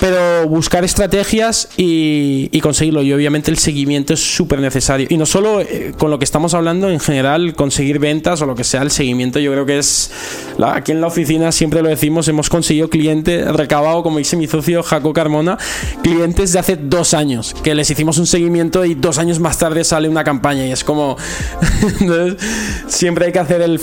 Pero 0.00 0.48
buscar 0.48 0.84
estrategias 0.84 1.68
y, 1.76 2.60
conseguirlo. 2.60 3.02
Y 3.02 3.12
obviamente 3.12 3.50
el 3.50 3.58
seguimiento 3.58 4.14
es 4.14 4.34
súper 4.34 4.60
necesario. 4.60 5.06
Y 5.10 5.16
no 5.16 5.26
solo 5.26 5.60
eh, 5.60 5.92
con 5.96 6.10
lo 6.10 6.18
que 6.18 6.24
estamos 6.24 6.54
hablando 6.54 6.90
en 6.90 7.00
general, 7.00 7.54
conseguir 7.54 7.98
ventas 7.98 8.42
o 8.42 8.46
lo 8.46 8.54
que 8.54 8.64
sea, 8.64 8.82
el 8.82 8.90
seguimiento 8.90 9.38
yo 9.38 9.52
creo 9.52 9.66
que 9.66 9.78
es 9.78 10.10
aquí 10.64 10.92
en 10.92 11.00
la 11.00 11.06
oficina 11.06 11.52
siempre 11.52 11.82
lo 11.82 11.88
decimos, 11.88 12.28
hemos 12.28 12.48
conseguido 12.48 12.88
clientes, 12.88 13.46
recabado, 13.52 14.02
como 14.02 14.18
dice 14.18 14.36
mi 14.36 14.46
socio 14.46 14.82
Jaco 14.82 15.12
Carmona, 15.12 15.58
clientes 16.02 16.52
de 16.52 16.58
hace 16.58 16.76
dos 16.76 17.14
años, 17.14 17.54
que 17.62 17.74
les 17.74 17.90
hicimos 17.90 18.18
un 18.18 18.26
seguimiento 18.26 18.84
y 18.84 18.94
dos 18.94 19.18
años 19.18 19.38
más 19.38 19.58
tarde 19.58 19.84
sale 19.84 20.08
una 20.08 20.24
campaña 20.24 20.66
y 20.66 20.72
es 20.72 20.84
como... 20.84 21.16
siempre 22.86 23.26
hay 23.26 23.32
que 23.32 23.38
hacer 23.38 23.60
el 23.62 23.78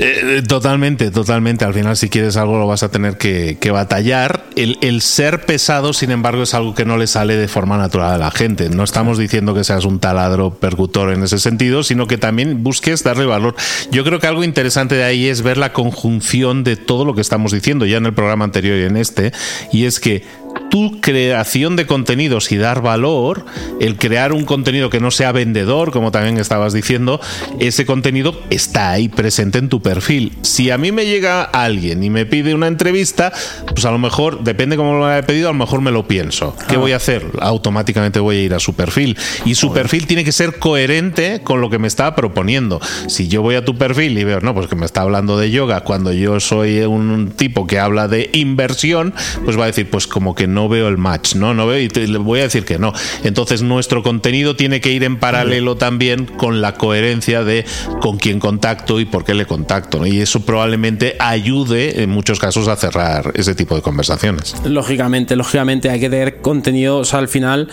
Eh, 0.00 0.38
eh, 0.38 0.42
totalmente, 0.42 1.10
totalmente. 1.10 1.64
Al 1.64 1.74
final, 1.74 1.96
si 1.96 2.08
quieres 2.08 2.36
algo, 2.36 2.56
lo 2.58 2.68
vas 2.68 2.84
a 2.84 2.90
tener 2.90 3.18
que, 3.18 3.58
batallar. 3.72 4.44
El, 4.54 5.02
ser 5.02 5.44
pesado, 5.44 5.92
sin 5.92 6.10
embargo, 6.10 6.44
es 6.44 6.54
algo 6.54 6.74
que 6.74 6.84
no 6.84 6.96
le 6.96 7.06
sale 7.06 7.36
de 7.36 7.48
forma 7.48 7.76
natural 7.76 8.12
a 8.12 8.18
la 8.18 8.30
gente. 8.30 8.70
No 8.70 8.84
estamos 8.84 9.18
diciendo 9.18 9.54
que 9.54 9.64
seas 9.64 9.84
un 9.84 9.98
taladro 9.98 10.54
percutor 10.54 11.12
en 11.12 11.24
ese 11.24 11.38
sentido, 11.38 11.82
sino 11.82 12.06
que 12.06 12.16
también 12.16 12.62
busques 12.62 13.02
darle 13.02 13.26
valor. 13.26 13.56
Yo 13.90 14.04
creo 14.04 14.20
que 14.20 14.28
algo 14.28 14.44
interesante 14.44 14.94
de 14.94 15.04
ahí 15.04 15.26
es 15.26 15.42
ver 15.42 15.58
la 15.58 15.72
conjunción 15.72 16.62
de 16.62 16.76
todo 16.76 17.04
lo 17.04 17.14
que 17.14 17.20
estamos 17.20 17.52
diciendo 17.52 17.84
ya 17.84 17.96
en 17.96 18.06
el 18.06 18.14
programa 18.14 18.44
anterior 18.44 18.78
y 18.78 18.84
en 18.84 18.96
este, 18.96 19.32
y 19.72 19.84
es 19.84 20.00
que 20.00 20.24
tu 20.70 21.00
creación 21.00 21.76
de 21.76 21.86
contenidos 21.86 22.52
y 22.52 22.56
dar 22.56 22.82
valor, 22.82 23.44
el 23.80 23.96
crear 23.96 24.32
un 24.32 24.44
contenido 24.44 24.90
que 24.90 25.00
no 25.00 25.10
sea 25.10 25.32
vendedor, 25.32 25.92
como 25.92 26.10
también 26.10 26.38
estabas 26.38 26.72
diciendo, 26.72 27.20
ese 27.58 27.86
contenido 27.86 28.40
está 28.50 28.90
ahí 28.90 29.08
presente 29.08 29.58
en 29.58 29.68
tu 29.68 29.80
perfil. 29.82 30.36
Si 30.42 30.70
a 30.70 30.78
mí 30.78 30.92
me 30.92 31.06
llega 31.06 31.42
alguien 31.42 32.02
y 32.02 32.10
me 32.10 32.26
pide 32.26 32.54
una 32.54 32.66
entrevista, 32.66 33.32
pues 33.66 33.84
a 33.84 33.90
lo 33.90 33.98
mejor, 33.98 34.44
depende 34.44 34.76
cómo 34.76 34.94
lo 34.94 35.06
haya 35.06 35.26
pedido, 35.26 35.48
a 35.48 35.52
lo 35.52 35.58
mejor 35.58 35.80
me 35.80 35.90
lo 35.90 36.06
pienso. 36.06 36.54
¿Qué 36.68 36.76
ah. 36.76 36.78
voy 36.78 36.92
a 36.92 36.96
hacer? 36.96 37.26
Automáticamente 37.40 38.20
voy 38.20 38.36
a 38.36 38.42
ir 38.42 38.54
a 38.54 38.60
su 38.60 38.74
perfil. 38.74 39.16
Y 39.44 39.54
su 39.54 39.72
perfil 39.72 40.06
tiene 40.06 40.24
que 40.24 40.32
ser 40.32 40.58
coherente 40.58 41.40
con 41.42 41.60
lo 41.60 41.70
que 41.70 41.78
me 41.78 41.88
está 41.88 42.14
proponiendo. 42.14 42.80
Si 43.06 43.28
yo 43.28 43.42
voy 43.42 43.54
a 43.54 43.64
tu 43.64 43.76
perfil 43.76 44.18
y 44.18 44.24
veo, 44.24 44.40
no, 44.40 44.54
pues 44.54 44.68
que 44.68 44.76
me 44.76 44.86
está 44.86 45.02
hablando 45.02 45.38
de 45.38 45.50
yoga 45.50 45.80
cuando 45.82 46.12
yo 46.12 46.40
soy 46.40 46.80
un 46.80 47.30
tipo 47.30 47.66
que 47.66 47.78
habla 47.78 48.08
de 48.08 48.30
inversión, 48.32 49.14
pues 49.44 49.58
va 49.58 49.64
a 49.64 49.66
decir, 49.66 49.88
pues 49.88 50.06
como 50.06 50.34
que 50.34 50.46
no 50.46 50.67
veo 50.68 50.88
el 50.88 50.98
match, 50.98 51.34
¿no? 51.34 51.54
No 51.54 51.66
veo 51.66 51.80
y 51.80 51.88
te, 51.88 52.06
voy 52.18 52.40
a 52.40 52.44
decir 52.44 52.64
que 52.64 52.78
no. 52.78 52.92
Entonces 53.24 53.62
nuestro 53.62 54.02
contenido 54.02 54.56
tiene 54.56 54.80
que 54.80 54.92
ir 54.92 55.04
en 55.04 55.18
paralelo 55.18 55.76
también 55.76 56.26
con 56.26 56.60
la 56.60 56.74
coherencia 56.74 57.44
de 57.44 57.64
con 58.00 58.18
quién 58.18 58.40
contacto 58.40 59.00
y 59.00 59.04
por 59.04 59.24
qué 59.24 59.34
le 59.34 59.46
contacto. 59.46 60.06
Y 60.06 60.20
eso 60.20 60.40
probablemente 60.40 61.16
ayude 61.18 62.02
en 62.02 62.10
muchos 62.10 62.38
casos 62.38 62.68
a 62.68 62.76
cerrar 62.76 63.32
ese 63.34 63.54
tipo 63.54 63.74
de 63.74 63.82
conversaciones. 63.82 64.54
Lógicamente, 64.64 65.36
lógicamente 65.36 65.90
hay 65.90 66.00
que 66.00 66.10
tener 66.10 66.40
contenido, 66.40 67.02
al 67.12 67.28
final 67.28 67.68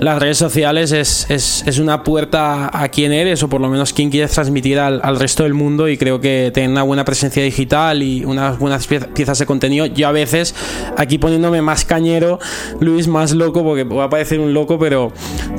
las 0.00 0.18
redes 0.18 0.38
sociales 0.38 0.92
es, 0.92 1.26
es, 1.30 1.78
una 1.78 2.02
puerta 2.02 2.70
a 2.72 2.88
quién 2.88 3.12
eres 3.12 3.42
o 3.42 3.48
por 3.48 3.60
lo 3.60 3.68
menos 3.68 3.92
quién 3.92 4.10
quieres 4.10 4.30
transmitir 4.30 4.78
al, 4.78 5.00
al 5.02 5.18
resto 5.18 5.42
del 5.42 5.52
mundo 5.52 5.88
y 5.88 5.98
creo 5.98 6.20
que 6.20 6.50
tener 6.54 6.70
una 6.70 6.82
buena 6.82 7.04
presencia 7.04 7.42
digital 7.42 8.02
y 8.02 8.24
unas 8.24 8.58
buenas 8.58 8.86
piezas 8.86 9.38
de 9.38 9.46
contenido, 9.46 9.86
yo 9.86 10.08
a 10.08 10.12
veces 10.12 10.54
aquí 10.96 11.18
poniéndome 11.18 11.62
más 11.62 11.84
cañero 11.84 12.25
Luis 12.80 13.08
más 13.08 13.32
loco, 13.32 13.62
porque 13.62 13.84
va 13.84 14.04
a 14.04 14.10
parecer 14.10 14.40
un 14.40 14.52
loco, 14.54 14.78
pero, 14.78 15.12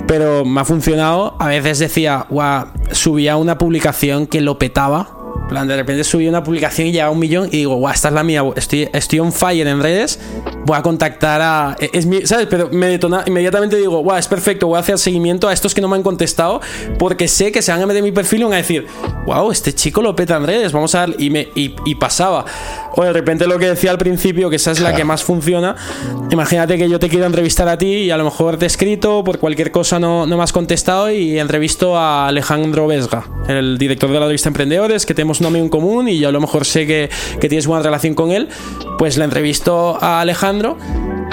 pero 0.07 0.45
me 0.45 0.61
ha 0.61 0.65
funcionado. 0.65 1.35
A 1.39 1.47
veces 1.47 1.79
decía, 1.79 2.25
guau, 2.29 2.67
subía 2.91 3.37
una 3.37 3.57
publicación 3.57 4.27
que 4.27 4.41
lo 4.41 4.57
petaba 4.57 5.17
plan, 5.47 5.67
de 5.67 5.75
repente 5.75 6.03
subí 6.03 6.27
una 6.27 6.43
publicación 6.43 6.87
y 6.87 6.91
llega 6.91 7.05
a 7.05 7.09
un 7.09 7.19
millón 7.19 7.47
y 7.47 7.57
digo, 7.57 7.75
guau, 7.75 7.93
esta 7.93 8.09
es 8.09 8.13
la 8.13 8.23
mía, 8.23 8.43
estoy, 8.55 8.89
estoy 8.93 9.19
on 9.19 9.31
fire 9.31 9.67
en 9.67 9.81
redes, 9.81 10.19
voy 10.65 10.77
a 10.77 10.81
contactar 10.81 11.41
a... 11.41 11.75
Es 11.79 12.05
mi, 12.05 12.25
¿Sabes? 12.25 12.47
Pero 12.49 12.69
me 12.71 12.87
detona, 12.87 13.23
inmediatamente 13.25 13.77
digo, 13.77 13.99
guau, 14.01 14.17
es 14.17 14.27
perfecto, 14.27 14.67
voy 14.67 14.77
a 14.77 14.79
hacer 14.81 14.97
seguimiento 14.97 15.47
a 15.47 15.53
estos 15.53 15.73
que 15.73 15.81
no 15.81 15.87
me 15.87 15.95
han 15.95 16.03
contestado 16.03 16.61
porque 16.99 17.27
sé 17.27 17.51
que 17.51 17.61
se 17.61 17.71
van 17.71 17.81
a 17.81 17.85
meter 17.85 17.99
en 17.99 18.05
mi 18.05 18.11
perfil 18.11 18.41
y 18.41 18.43
van 18.43 18.53
a 18.53 18.57
decir, 18.57 18.87
wow, 19.25 19.51
este 19.51 19.73
chico 19.73 20.01
lo 20.01 20.15
peta 20.15 20.37
en 20.37 20.45
redes, 20.45 20.71
vamos 20.71 20.93
a 20.95 21.05
ver, 21.05 21.15
y, 21.19 21.29
me, 21.29 21.49
y, 21.55 21.95
pasaba. 21.95 22.45
O 22.99 23.03
de 23.03 23.13
repente 23.13 23.45
lo 23.45 23.59
que 23.59 23.67
decía 23.67 23.91
al 23.91 23.99
principio, 23.99 24.49
que 24.49 24.55
esa 24.55 24.71
es 24.71 24.79
la 24.79 24.95
que 24.95 25.03
más 25.03 25.23
funciona, 25.23 25.75
imagínate 26.31 26.79
que 26.79 26.89
yo 26.89 26.97
te 26.97 27.09
quiero 27.09 27.27
entrevistar 27.27 27.69
a 27.69 27.77
ti 27.77 27.93
y 27.93 28.09
a 28.09 28.17
lo 28.17 28.23
mejor 28.23 28.57
te 28.57 28.65
he 28.65 28.67
escrito, 28.67 29.23
por 29.23 29.37
cualquier 29.37 29.69
cosa 29.69 29.99
no, 29.99 30.25
no 30.25 30.35
me 30.35 30.41
has 30.41 30.51
contestado 30.51 31.11
y 31.11 31.37
entrevisto 31.37 31.95
a 31.95 32.27
Alejandro 32.27 32.87
Vesga, 32.87 33.23
el 33.47 33.77
director 33.77 34.09
de 34.09 34.19
la 34.19 34.25
revista 34.25 34.49
Emprendedores, 34.49 35.05
que 35.05 35.13
tenemos 35.13 35.39
un 35.41 35.45
amigo 35.45 35.63
en 35.63 35.69
común 35.69 36.09
y 36.09 36.17
yo 36.17 36.29
a 36.29 36.31
lo 36.31 36.41
mejor 36.41 36.65
sé 36.65 36.87
que, 36.87 37.11
que 37.39 37.47
tienes 37.47 37.67
buena 37.67 37.83
relación 37.83 38.15
con 38.15 38.31
él, 38.31 38.49
pues 38.97 39.15
le 39.17 39.25
entrevisto 39.25 39.99
a 40.01 40.19
Alejandro 40.21 40.75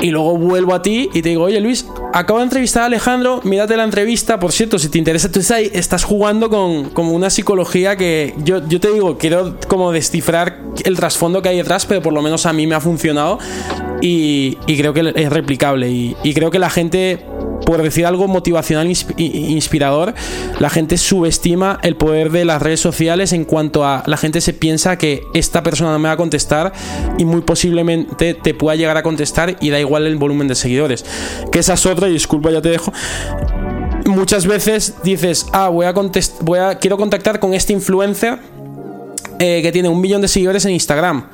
y 0.01 0.11
luego 0.11 0.37
vuelvo 0.37 0.75
a 0.75 0.83
ti 0.83 1.09
y 1.13 1.23
te 1.23 1.31
digo, 1.31 1.45
oye 1.45 1.61
Luis, 1.61 1.87
acabo 2.13 2.39
de 2.41 2.45
entrevistar 2.45 2.83
a 2.83 2.87
Alejandro, 2.87 3.41
mírate 3.45 3.77
la 3.77 3.85
entrevista, 3.85 4.39
por 4.39 4.53
cierto, 4.53 4.79
si 4.79 4.89
te 4.89 4.99
interesa, 4.99 5.31
tú 5.31 5.41
ahí 5.53 5.71
estás 5.73 6.05
jugando 6.05 6.51
con 6.51 7.07
una 7.07 7.31
psicología 7.31 7.97
que 7.97 8.35
yo, 8.39 8.67
yo 8.69 8.81
te 8.81 8.93
digo, 8.93 9.19
quiero 9.19 9.57
como 9.69 9.93
descifrar 9.93 10.61
el 10.85 10.97
trasfondo 10.97 11.43
que 11.43 11.51
hay 11.51 11.57
detrás, 11.57 11.87
pero 11.87 12.03
por 12.03 12.13
lo 12.13 12.23
menos 12.23 12.47
a 12.47 12.53
mí 12.53 12.67
me 12.67 12.75
ha 12.75 12.81
funcionado 12.81 13.39
y, 14.01 14.57
creo 14.67 14.93
que 14.93 15.13
es 15.15 15.31
replicable 15.31 15.91
y 15.91 16.35
creo 16.35 16.51
que 16.51 16.59
la 16.59 16.71
gente 16.71 17.25
por 17.65 17.83
decir 17.83 18.07
algo 18.07 18.29
motivacional 18.29 18.87
inspirador, 19.17 20.15
la 20.61 20.71
gente 20.71 20.99
subestima 20.99 21.79
el 21.83 21.97
poder 21.97 22.31
de 22.31 22.45
las 22.45 22.61
redes 22.61 22.81
sociales 22.81 23.33
en 23.33 23.45
cuanto 23.45 23.85
a 23.85 24.03
la 24.07 24.17
gente 24.17 24.41
se 24.41 24.53
piensa 24.53 24.99
que 24.99 25.23
esta 25.35 25.63
persona 25.63 25.93
no 25.93 25.99
me 25.99 26.09
va 26.09 26.15
a 26.15 26.17
contestar 26.17 26.73
y 27.19 27.25
muy 27.25 27.41
posiblemente 27.41 28.35
te 28.35 28.55
pueda 28.55 28.77
llegar 28.77 28.97
a 28.97 29.03
contestar 29.03 29.57
y 29.61 29.71
da 29.71 29.81
igual 29.81 30.07
el 30.07 30.17
volumen 30.17 30.49
de 30.49 30.55
seguidores. 30.55 31.05
Que 31.51 31.59
esa 31.59 31.75
es 31.75 31.87
otra, 31.87 32.09
y 32.09 32.13
disculpa, 32.13 32.51
ya 32.51 32.63
te 32.63 32.71
dejo 32.71 32.93
muchas 34.07 34.47
veces 34.47 34.95
dices, 35.03 35.47
ah, 35.53 35.69
voy 35.69 35.87
a, 35.87 35.95
voy 36.41 36.59
a 36.59 36.79
quiero 36.79 36.97
contactar 36.97 37.41
con 37.41 37.55
este 37.55 37.73
influencer 37.73 38.39
eh, 39.39 39.61
que 39.63 39.73
tiene 39.73 39.89
un 39.89 40.01
millón 40.01 40.21
de 40.21 40.29
seguidores 40.29 40.65
en 40.65 40.73
Instagram. 40.73 41.27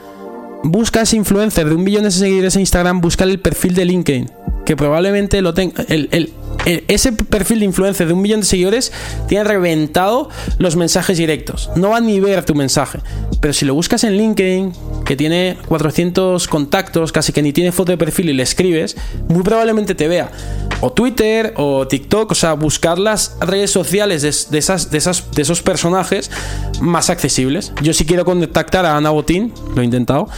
Busca 0.63 1.03
ese 1.03 1.17
influencer 1.17 1.69
de 1.69 1.75
un 1.75 1.83
millón 1.83 2.05
de 2.05 2.11
seguidores 2.11 2.55
en 2.55 2.61
Instagram, 2.61 3.01
busca 3.01 3.25
el 3.25 3.41
perfil 3.41 3.75
de 3.75 3.85
LinkedIn 3.87 4.31
que 4.65 4.77
probablemente 4.77 5.43
lo 5.43 5.55
tenga. 5.55 5.85
El, 5.89 6.33
ese 6.67 7.13
perfil 7.13 7.61
de 7.61 7.65
influencer 7.65 8.07
de 8.07 8.13
un 8.13 8.21
millón 8.21 8.41
de 8.41 8.47
seguidores 8.47 8.93
tiene 9.29 9.45
reventado 9.45 10.29
los 10.59 10.77
mensajes 10.77 11.17
directos. 11.17 11.71
No 11.77 11.91
va 11.91 12.01
ni 12.01 12.21
ver 12.21 12.45
tu 12.45 12.55
mensaje. 12.55 13.01
Pero 13.41 13.55
si 13.55 13.65
lo 13.65 13.75
buscas 13.75 14.05
en 14.05 14.17
LinkedIn, 14.17 14.73
que 15.07 15.17
tiene 15.17 15.57
400 15.67 16.47
contactos, 16.49 17.13
casi 17.13 17.33
que 17.33 17.43
ni 17.43 17.53
tiene 17.53 17.73
foto 17.73 17.93
de 17.93 17.99
perfil 17.99 18.29
y 18.29 18.33
le 18.35 18.43
escribes, 18.43 18.97
muy 19.29 19.43
probablemente 19.43 19.95
te 19.95 20.09
vea. 20.09 20.31
O 20.83 20.93
Twitter 20.93 21.55
o 21.57 21.87
TikTok, 21.87 22.31
o 22.31 22.35
sea, 22.35 22.53
buscar 22.55 22.99
las 22.99 23.37
redes 23.41 23.71
sociales 23.71 24.23
de, 24.23 24.29
esas, 24.59 24.91
de, 24.91 24.99
esas, 24.99 25.31
de 25.31 25.43
esos 25.43 25.63
personajes 25.63 26.31
más 26.81 27.11
accesibles. 27.11 27.73
Yo 27.83 27.95
si 27.95 28.05
quiero 28.05 28.25
contactar 28.25 28.85
a 28.85 28.97
Ana 28.97 29.11
Botín, 29.11 29.53
lo 29.75 29.83
he 29.83 29.85
intentado, 29.85 30.29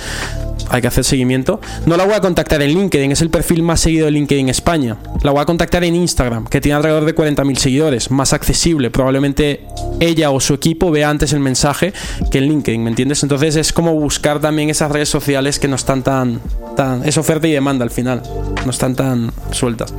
hay 0.72 0.80
que 0.80 0.88
hacer 0.88 1.04
seguimiento. 1.04 1.60
No 1.86 1.96
la 1.96 2.04
voy 2.04 2.14
a 2.14 2.20
contactar 2.20 2.62
en 2.62 2.70
LinkedIn, 2.70 3.12
es 3.12 3.20
el 3.20 3.30
perfil 3.30 3.62
más 3.62 3.80
seguido 3.80 4.06
de 4.06 4.12
LinkedIn 4.12 4.48
España. 4.48 4.96
La 5.22 5.30
voy 5.30 5.42
a 5.42 5.44
contactar 5.44 5.84
en 5.84 5.94
Instagram, 5.94 6.46
que 6.46 6.60
tiene 6.60 6.76
alrededor 6.76 7.04
de 7.04 7.14
40.000 7.14 7.56
seguidores, 7.56 8.10
más 8.10 8.32
accesible. 8.32 8.90
Probablemente 8.90 9.66
ella 10.00 10.30
o 10.30 10.40
su 10.40 10.54
equipo 10.54 10.90
vea 10.90 11.10
antes 11.10 11.32
el 11.34 11.40
mensaje 11.40 11.92
que 12.30 12.38
en 12.38 12.48
LinkedIn, 12.48 12.82
¿me 12.82 12.90
entiendes? 12.90 13.22
Entonces 13.22 13.56
es 13.56 13.72
como 13.72 13.94
buscar 13.94 14.40
también 14.40 14.70
esas 14.70 14.90
redes 14.90 15.10
sociales 15.10 15.58
que 15.58 15.68
no 15.68 15.76
están 15.76 16.02
tan, 16.02 16.40
tan 16.74 17.06
es 17.06 17.18
oferta 17.18 17.46
y 17.46 17.52
demanda 17.52 17.84
al 17.84 17.90
final, 17.90 18.22
no 18.64 18.70
están 18.70 18.96
tan 18.96 19.30
sueltas. 19.50 19.92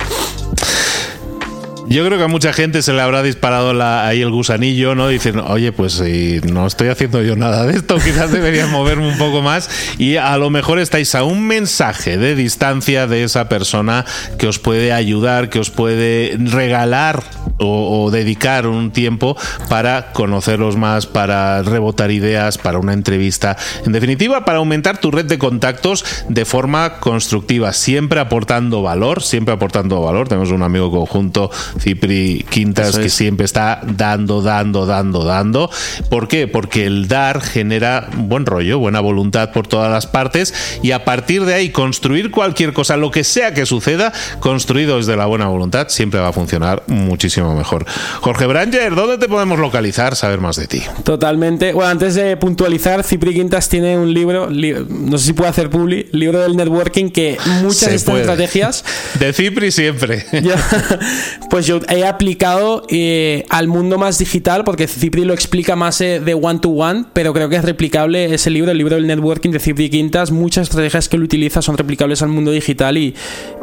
Yo 1.86 2.04
creo 2.06 2.16
que 2.18 2.24
a 2.24 2.28
mucha 2.28 2.52
gente 2.52 2.80
se 2.80 2.92
le 2.94 3.02
habrá 3.02 3.22
disparado 3.22 3.80
ahí 3.82 4.22
el 4.22 4.30
gusanillo, 4.30 4.94
¿no? 4.94 5.08
Dicen, 5.08 5.38
oye, 5.38 5.70
pues 5.70 5.92
si 5.94 6.40
no 6.50 6.66
estoy 6.66 6.88
haciendo 6.88 7.22
yo 7.22 7.36
nada 7.36 7.66
de 7.66 7.76
esto, 7.76 7.96
quizás 8.04 8.32
debería 8.32 8.66
moverme 8.66 9.06
un 9.06 9.18
poco 9.18 9.42
más. 9.42 9.68
Y 9.98 10.16
a 10.16 10.36
lo 10.38 10.48
mejor 10.48 10.78
estáis 10.78 11.14
a 11.14 11.24
un 11.24 11.46
mensaje 11.46 12.16
de 12.16 12.34
distancia 12.34 13.06
de 13.06 13.24
esa 13.24 13.48
persona 13.48 14.06
que 14.38 14.46
os 14.46 14.58
puede 14.58 14.92
ayudar, 14.92 15.50
que 15.50 15.58
os 15.58 15.70
puede 15.70 16.36
regalar 16.38 17.22
o, 17.58 18.10
dedicar 18.10 18.66
un 18.66 18.90
tiempo 18.90 19.36
para 19.68 20.12
conocerlos 20.12 20.76
más, 20.76 21.06
para 21.06 21.62
rebotar 21.62 22.10
ideas, 22.10 22.58
para 22.58 22.78
una 22.78 22.92
entrevista. 22.92 23.56
En 23.84 23.92
definitiva, 23.92 24.44
para 24.44 24.58
aumentar 24.58 24.98
tu 24.98 25.10
red 25.10 25.26
de 25.26 25.38
contactos 25.38 26.04
de 26.28 26.44
forma 26.44 26.98
constructiva, 26.98 27.72
siempre 27.72 28.20
aportando 28.20 28.82
valor, 28.82 29.22
siempre 29.22 29.54
aportando 29.54 30.00
valor. 30.00 30.28
Tenemos 30.28 30.50
un 30.50 30.62
amigo 30.62 30.90
conjunto 30.90 31.50
Cipri 31.80 32.44
Quintas, 32.48 32.98
que 32.98 33.08
siempre 33.08 33.44
está 33.44 33.80
dando, 33.84 34.42
dando, 34.42 34.86
dando, 34.86 35.24
dando. 35.24 35.70
¿Por 36.10 36.28
qué? 36.28 36.48
Porque 36.48 36.86
el 36.86 37.08
dar 37.08 37.40
genera 37.40 38.08
buen 38.16 38.46
rollo, 38.46 38.78
buena 38.78 39.00
voluntad 39.00 39.52
por 39.52 39.66
todas 39.66 39.90
las 39.90 40.06
partes 40.06 40.54
y 40.82 40.92
a 40.92 41.04
partir 41.04 41.44
de 41.44 41.54
ahí 41.54 41.70
construir 41.70 42.30
cualquier 42.30 42.72
cosa, 42.72 42.96
lo 42.96 43.10
que 43.10 43.24
sea 43.24 43.54
que 43.54 43.66
suceda, 43.66 44.12
construido 44.40 44.96
desde 44.96 45.16
la 45.16 45.26
buena 45.26 45.46
voluntad, 45.46 45.88
siempre 45.88 46.20
va 46.20 46.28
a 46.28 46.32
funcionar 46.32 46.82
muchísimo 46.86 47.54
mejor. 47.54 47.86
Jorge 48.20 48.46
Branger, 48.46 48.94
¿dónde 48.94 49.18
te 49.18 49.28
podemos 49.28 49.58
localizar, 49.58 50.16
saber 50.16 50.40
más 50.40 50.56
de 50.56 50.66
ti? 50.66 50.82
Totalmente. 51.04 51.72
Bueno, 51.72 51.90
antes 51.90 52.14
de 52.14 52.36
puntualizar, 52.36 53.04
Cipri 53.04 53.34
Quintas 53.34 53.68
tiene 53.68 53.98
un 53.98 54.12
libro, 54.12 54.48
no 54.50 55.18
sé 55.18 55.26
si 55.26 55.32
puede 55.32 55.50
hacer 55.50 55.70
publi, 55.70 56.08
libro 56.12 56.40
del 56.40 56.56
networking 56.56 57.10
que 57.10 57.36
muchas 57.62 57.90
de 57.90 57.96
estas 57.96 58.16
estrategias... 58.16 58.84
De 59.18 59.32
Cipri 59.32 59.70
siempre. 59.70 60.24
pues 61.50 61.63
yo 61.64 61.74
yo 61.74 61.80
he 61.88 62.04
aplicado 62.04 62.84
eh, 62.88 63.44
al 63.48 63.68
mundo 63.68 63.98
más 63.98 64.18
digital, 64.18 64.64
porque 64.64 64.86
Cipri 64.86 65.24
lo 65.24 65.34
explica 65.34 65.76
más 65.76 66.00
eh, 66.00 66.20
de 66.20 66.34
one 66.34 66.60
to 66.60 66.68
one, 66.70 67.04
pero 67.12 67.32
creo 67.32 67.48
que 67.48 67.56
es 67.56 67.64
replicable 67.64 68.32
ese 68.32 68.50
libro, 68.50 68.70
el 68.70 68.78
libro 68.78 68.96
del 68.96 69.06
networking 69.06 69.50
de 69.50 69.58
Cipri 69.58 69.90
Quintas. 69.90 70.30
Muchas 70.30 70.64
estrategias 70.64 71.08
que 71.08 71.16
él 71.16 71.22
utiliza 71.22 71.62
son 71.62 71.76
replicables 71.76 72.22
al 72.22 72.28
mundo 72.28 72.50
digital 72.50 72.96
y, 72.96 73.14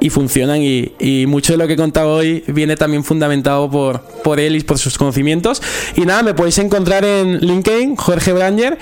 funcionan. 0.09 0.61
Y, 0.61 1.25
mucho 1.27 1.53
de 1.53 1.57
lo 1.57 1.67
que 1.67 1.73
he 1.73 1.77
contado 1.77 2.15
hoy 2.15 2.43
viene 2.47 2.75
también 2.75 3.03
fundamentado 3.03 3.69
por, 3.69 4.01
por 4.23 4.39
él 4.39 4.55
y 4.55 4.61
por 4.61 4.77
sus 4.77 4.97
conocimientos. 4.97 5.61
Y 5.95 6.01
nada, 6.01 6.23
me 6.23 6.33
podéis 6.33 6.57
encontrar 6.57 7.05
en 7.05 7.39
LinkedIn, 7.39 7.95
Jorge 7.95 8.33
Branger, 8.33 8.77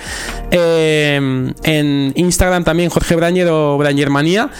eh, 0.50 1.52
en 1.62 2.12
Instagram 2.16 2.64
también, 2.64 2.90
Jorge 2.90 3.14
Branger 3.16 3.48
o 3.48 3.78
Branger 3.78 4.10
Manía. 4.10 4.50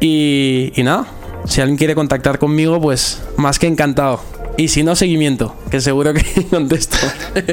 Y, 0.00 0.72
y 0.76 0.82
nada 0.82 1.06
si 1.44 1.60
alguien 1.60 1.76
quiere 1.76 1.94
contactar 1.94 2.38
conmigo, 2.38 2.80
pues 2.80 3.22
más 3.36 3.58
que 3.58 3.66
encantado. 3.66 4.22
Y 4.56 4.68
si 4.68 4.84
no, 4.84 4.94
seguimiento, 4.94 5.56
que 5.70 5.80
seguro 5.80 6.14
que 6.14 6.24
contesto. 6.50 6.96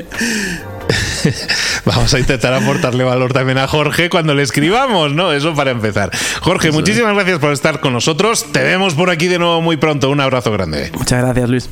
Vamos 1.86 2.14
a 2.14 2.20
intentar 2.20 2.54
aportarle 2.54 3.04
valor 3.04 3.34
también 3.34 3.58
a 3.58 3.68
Jorge 3.68 4.10
cuando 4.10 4.36
le 4.36 4.44
escribamos, 4.44 5.14
¿no? 5.14 5.32
Eso 5.32 5.56
para 5.56 5.72
empezar. 5.72 6.12
Jorge, 6.42 6.70
Eso 6.70 6.78
muchísimas 6.78 7.12
es. 7.12 7.16
gracias 7.16 7.40
por 7.40 7.54
estar 7.54 7.80
con 7.80 7.94
nosotros. 7.94 8.46
Te 8.52 8.62
vemos 8.64 8.94
por 8.94 9.10
aquí 9.10 9.28
de 9.28 9.40
nuevo 9.40 9.62
muy 9.62 9.78
pronto. 9.78 10.10
Un 10.10 10.20
abrazo 10.20 10.52
grande. 10.52 10.92
Muchas 10.94 11.24
gracias, 11.24 11.50
Luis. 11.50 11.70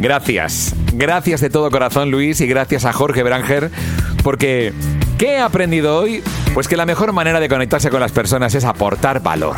Gracias. 0.00 0.74
Gracias 0.94 1.40
de 1.40 1.50
todo 1.50 1.70
corazón, 1.70 2.10
Luis, 2.10 2.40
y 2.40 2.46
gracias 2.46 2.84
a 2.84 2.92
Jorge 2.92 3.22
Branger, 3.22 3.70
porque 4.22 4.72
¿qué 5.18 5.34
he 5.34 5.40
aprendido 5.40 5.98
hoy? 5.98 6.22
Pues 6.54 6.68
que 6.68 6.76
la 6.76 6.86
mejor 6.86 7.12
manera 7.12 7.40
de 7.40 7.48
conectarse 7.48 7.90
con 7.90 8.00
las 8.00 8.12
personas 8.12 8.54
es 8.54 8.64
aportar 8.64 9.20
valor. 9.20 9.56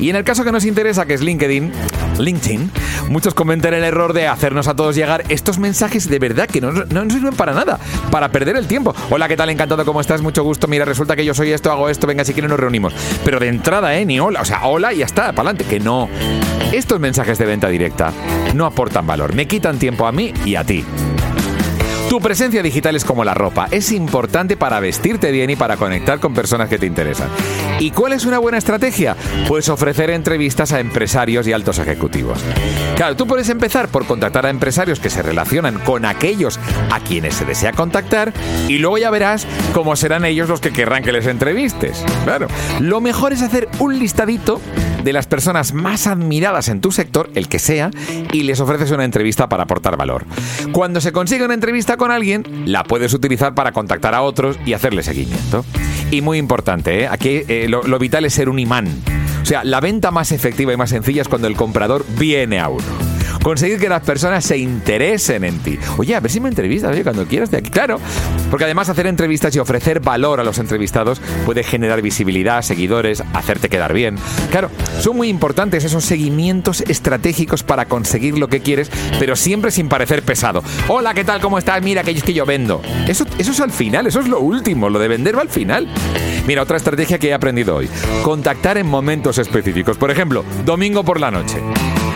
Y 0.00 0.10
en 0.10 0.16
el 0.16 0.24
caso 0.24 0.44
que 0.44 0.52
nos 0.52 0.64
interesa, 0.64 1.06
que 1.06 1.14
es 1.14 1.22
LinkedIn, 1.22 1.72
LinkedIn, 2.18 2.70
muchos 3.08 3.34
comentan 3.34 3.74
el 3.74 3.82
error 3.82 4.12
de 4.12 4.28
hacernos 4.28 4.68
a 4.68 4.76
todos 4.76 4.94
llegar 4.94 5.24
estos 5.28 5.58
mensajes 5.58 6.08
de 6.08 6.18
verdad 6.18 6.46
que 6.46 6.60
no, 6.60 6.70
no 6.70 7.04
nos 7.04 7.12
sirven 7.12 7.34
para 7.34 7.52
nada, 7.52 7.78
para 8.10 8.30
perder 8.30 8.56
el 8.56 8.66
tiempo. 8.66 8.94
Hola, 9.10 9.26
¿qué 9.26 9.36
tal? 9.36 9.50
Encantado, 9.50 9.84
¿cómo 9.84 10.00
estás? 10.00 10.22
Mucho 10.22 10.44
gusto. 10.44 10.68
Mira, 10.68 10.84
resulta 10.84 11.16
que 11.16 11.24
yo 11.24 11.34
soy 11.34 11.50
esto, 11.52 11.72
hago 11.72 11.88
esto, 11.88 12.06
venga, 12.06 12.24
si 12.24 12.32
quieres 12.32 12.50
nos 12.50 12.60
reunimos. 12.60 12.94
Pero 13.24 13.40
de 13.40 13.48
entrada, 13.48 13.96
¿eh? 13.96 14.04
Ni 14.04 14.20
hola, 14.20 14.42
o 14.42 14.44
sea, 14.44 14.66
hola 14.66 14.92
y 14.92 14.98
ya 14.98 15.06
está, 15.06 15.32
para 15.32 15.50
adelante. 15.50 15.64
Que 15.64 15.80
no. 15.80 16.08
Estos 16.72 17.00
mensajes 17.00 17.38
de 17.38 17.46
venta 17.46 17.68
directa 17.68 18.12
no 18.54 18.66
aportan 18.66 19.06
valor, 19.06 19.34
me 19.34 19.48
quitan 19.48 19.78
tiempo 19.78 20.06
a 20.06 20.12
mí 20.12 20.32
y 20.44 20.56
a 20.56 20.64
ti. 20.64 20.84
Tu 22.08 22.20
presencia 22.20 22.62
digital 22.62 22.94
es 22.94 23.04
como 23.04 23.24
la 23.24 23.34
ropa, 23.34 23.66
es 23.72 23.90
importante 23.90 24.56
para 24.56 24.78
vestirte 24.78 25.32
bien 25.32 25.50
y 25.50 25.56
para 25.56 25.76
conectar 25.76 26.20
con 26.20 26.34
personas 26.34 26.68
que 26.68 26.78
te 26.78 26.86
interesan. 26.86 27.28
¿Y 27.80 27.90
cuál 27.90 28.12
es 28.12 28.24
una 28.24 28.38
buena 28.38 28.58
estrategia? 28.58 29.16
Pues 29.48 29.68
ofrecer 29.68 30.10
entrevistas 30.10 30.72
a 30.72 30.78
empresarios 30.78 31.48
y 31.48 31.52
altos 31.52 31.80
ejecutivos. 31.80 32.38
Claro, 32.94 33.16
tú 33.16 33.26
puedes 33.26 33.48
empezar 33.48 33.88
por 33.88 34.06
contactar 34.06 34.46
a 34.46 34.50
empresarios 34.50 35.00
que 35.00 35.10
se 35.10 35.20
relacionan 35.20 35.80
con 35.80 36.04
aquellos 36.04 36.60
a 36.92 37.00
quienes 37.00 37.34
se 37.34 37.44
desea 37.44 37.72
contactar 37.72 38.32
y 38.68 38.78
luego 38.78 38.98
ya 38.98 39.10
verás 39.10 39.44
cómo 39.74 39.96
serán 39.96 40.24
ellos 40.24 40.48
los 40.48 40.60
que 40.60 40.72
querrán 40.72 41.02
que 41.02 41.10
les 41.10 41.26
entrevistes. 41.26 42.04
Claro, 42.22 42.46
lo 42.78 43.00
mejor 43.00 43.32
es 43.32 43.42
hacer 43.42 43.68
un 43.80 43.98
listadito 43.98 44.60
de 45.06 45.12
las 45.12 45.28
personas 45.28 45.72
más 45.72 46.08
admiradas 46.08 46.68
en 46.68 46.80
tu 46.80 46.90
sector, 46.90 47.30
el 47.36 47.48
que 47.48 47.60
sea, 47.60 47.92
y 48.32 48.42
les 48.42 48.58
ofreces 48.58 48.90
una 48.90 49.04
entrevista 49.04 49.48
para 49.48 49.62
aportar 49.62 49.96
valor. 49.96 50.24
Cuando 50.72 51.00
se 51.00 51.12
consigue 51.12 51.44
una 51.44 51.54
entrevista 51.54 51.96
con 51.96 52.10
alguien, 52.10 52.64
la 52.66 52.82
puedes 52.82 53.14
utilizar 53.14 53.54
para 53.54 53.70
contactar 53.70 54.16
a 54.16 54.22
otros 54.22 54.58
y 54.66 54.72
hacerle 54.72 55.04
seguimiento. 55.04 55.64
Y 56.10 56.22
muy 56.22 56.38
importante, 56.38 57.04
¿eh? 57.04 57.08
aquí 57.08 57.42
eh, 57.46 57.66
lo, 57.68 57.84
lo 57.84 58.00
vital 58.00 58.24
es 58.24 58.34
ser 58.34 58.48
un 58.48 58.58
imán. 58.58 58.88
O 59.42 59.46
sea, 59.46 59.62
la 59.62 59.80
venta 59.80 60.10
más 60.10 60.32
efectiva 60.32 60.72
y 60.72 60.76
más 60.76 60.90
sencilla 60.90 61.22
es 61.22 61.28
cuando 61.28 61.46
el 61.46 61.54
comprador 61.54 62.04
viene 62.18 62.58
a 62.58 62.68
uno 62.68 62.82
conseguir 63.46 63.78
que 63.78 63.88
las 63.88 64.02
personas 64.02 64.44
se 64.44 64.58
interesen 64.58 65.44
en 65.44 65.60
ti. 65.60 65.78
Oye, 65.98 66.16
a 66.16 66.20
ver 66.20 66.32
si 66.32 66.40
me 66.40 66.48
entrevistas, 66.48 66.90
oye, 66.90 67.04
cuando 67.04 67.24
quieras 67.26 67.48
de 67.48 67.58
aquí. 67.58 67.70
Claro, 67.70 68.00
porque 68.50 68.64
además 68.64 68.88
hacer 68.88 69.06
entrevistas 69.06 69.54
y 69.54 69.60
ofrecer 69.60 70.00
valor 70.00 70.40
a 70.40 70.42
los 70.42 70.58
entrevistados 70.58 71.20
puede 71.44 71.62
generar 71.62 72.02
visibilidad, 72.02 72.60
seguidores, 72.62 73.22
hacerte 73.34 73.68
quedar 73.68 73.92
bien. 73.92 74.16
Claro, 74.50 74.68
son 74.98 75.16
muy 75.16 75.28
importantes 75.28 75.84
esos 75.84 76.04
seguimientos 76.04 76.80
estratégicos 76.88 77.62
para 77.62 77.84
conseguir 77.86 78.36
lo 78.36 78.48
que 78.48 78.62
quieres, 78.62 78.90
pero 79.20 79.36
siempre 79.36 79.70
sin 79.70 79.88
parecer 79.88 80.24
pesado. 80.24 80.64
Hola, 80.88 81.14
¿qué 81.14 81.22
tal? 81.22 81.40
¿Cómo 81.40 81.56
estás? 81.56 81.80
Mira, 81.84 82.02
que 82.02 82.10
es 82.10 82.24
que 82.24 82.34
yo 82.34 82.46
vendo. 82.46 82.82
Eso, 83.06 83.26
eso 83.38 83.52
es 83.52 83.60
al 83.60 83.70
final, 83.70 84.08
eso 84.08 84.18
es 84.18 84.26
lo 84.26 84.40
último, 84.40 84.90
lo 84.90 84.98
de 84.98 85.06
vender 85.06 85.38
va 85.38 85.42
al 85.42 85.50
final. 85.50 85.86
Mira, 86.48 86.62
otra 86.62 86.78
estrategia 86.78 87.20
que 87.20 87.28
he 87.28 87.32
aprendido 87.32 87.76
hoy. 87.76 87.88
Contactar 88.24 88.76
en 88.76 88.88
momentos 88.88 89.38
específicos. 89.38 89.96
Por 89.98 90.10
ejemplo, 90.10 90.44
domingo 90.64 91.04
por 91.04 91.20
la 91.20 91.30
noche. 91.30 91.62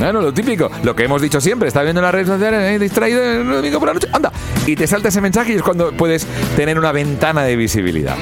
Bueno, 0.01 0.23
lo 0.23 0.33
típico, 0.33 0.71
lo 0.83 0.97
que 0.97 1.05
hemos 1.05 1.21
dicho 1.21 1.43
siempre, 1.43 1.69
está 1.69 1.83
viendo 1.83 2.01
las 2.01 2.11
redes 2.11 2.29
sociales, 2.29 2.73
eh, 2.73 2.79
distraído 2.79 3.23
el 3.23 3.47
domingo 3.47 3.79
por 3.79 3.89
la 3.89 3.95
noche, 3.95 4.09
anda, 4.11 4.33
y 4.67 4.75
te 4.75 4.87
salta 4.87 5.09
ese 5.09 5.21
mensaje 5.21 5.53
y 5.53 5.57
es 5.57 5.63
cuando 5.63 5.93
puedes 5.93 6.27
tener 6.57 6.79
una 6.79 6.91
ventana 6.91 7.43
de 7.43 7.55
visibilidad. 7.55 8.17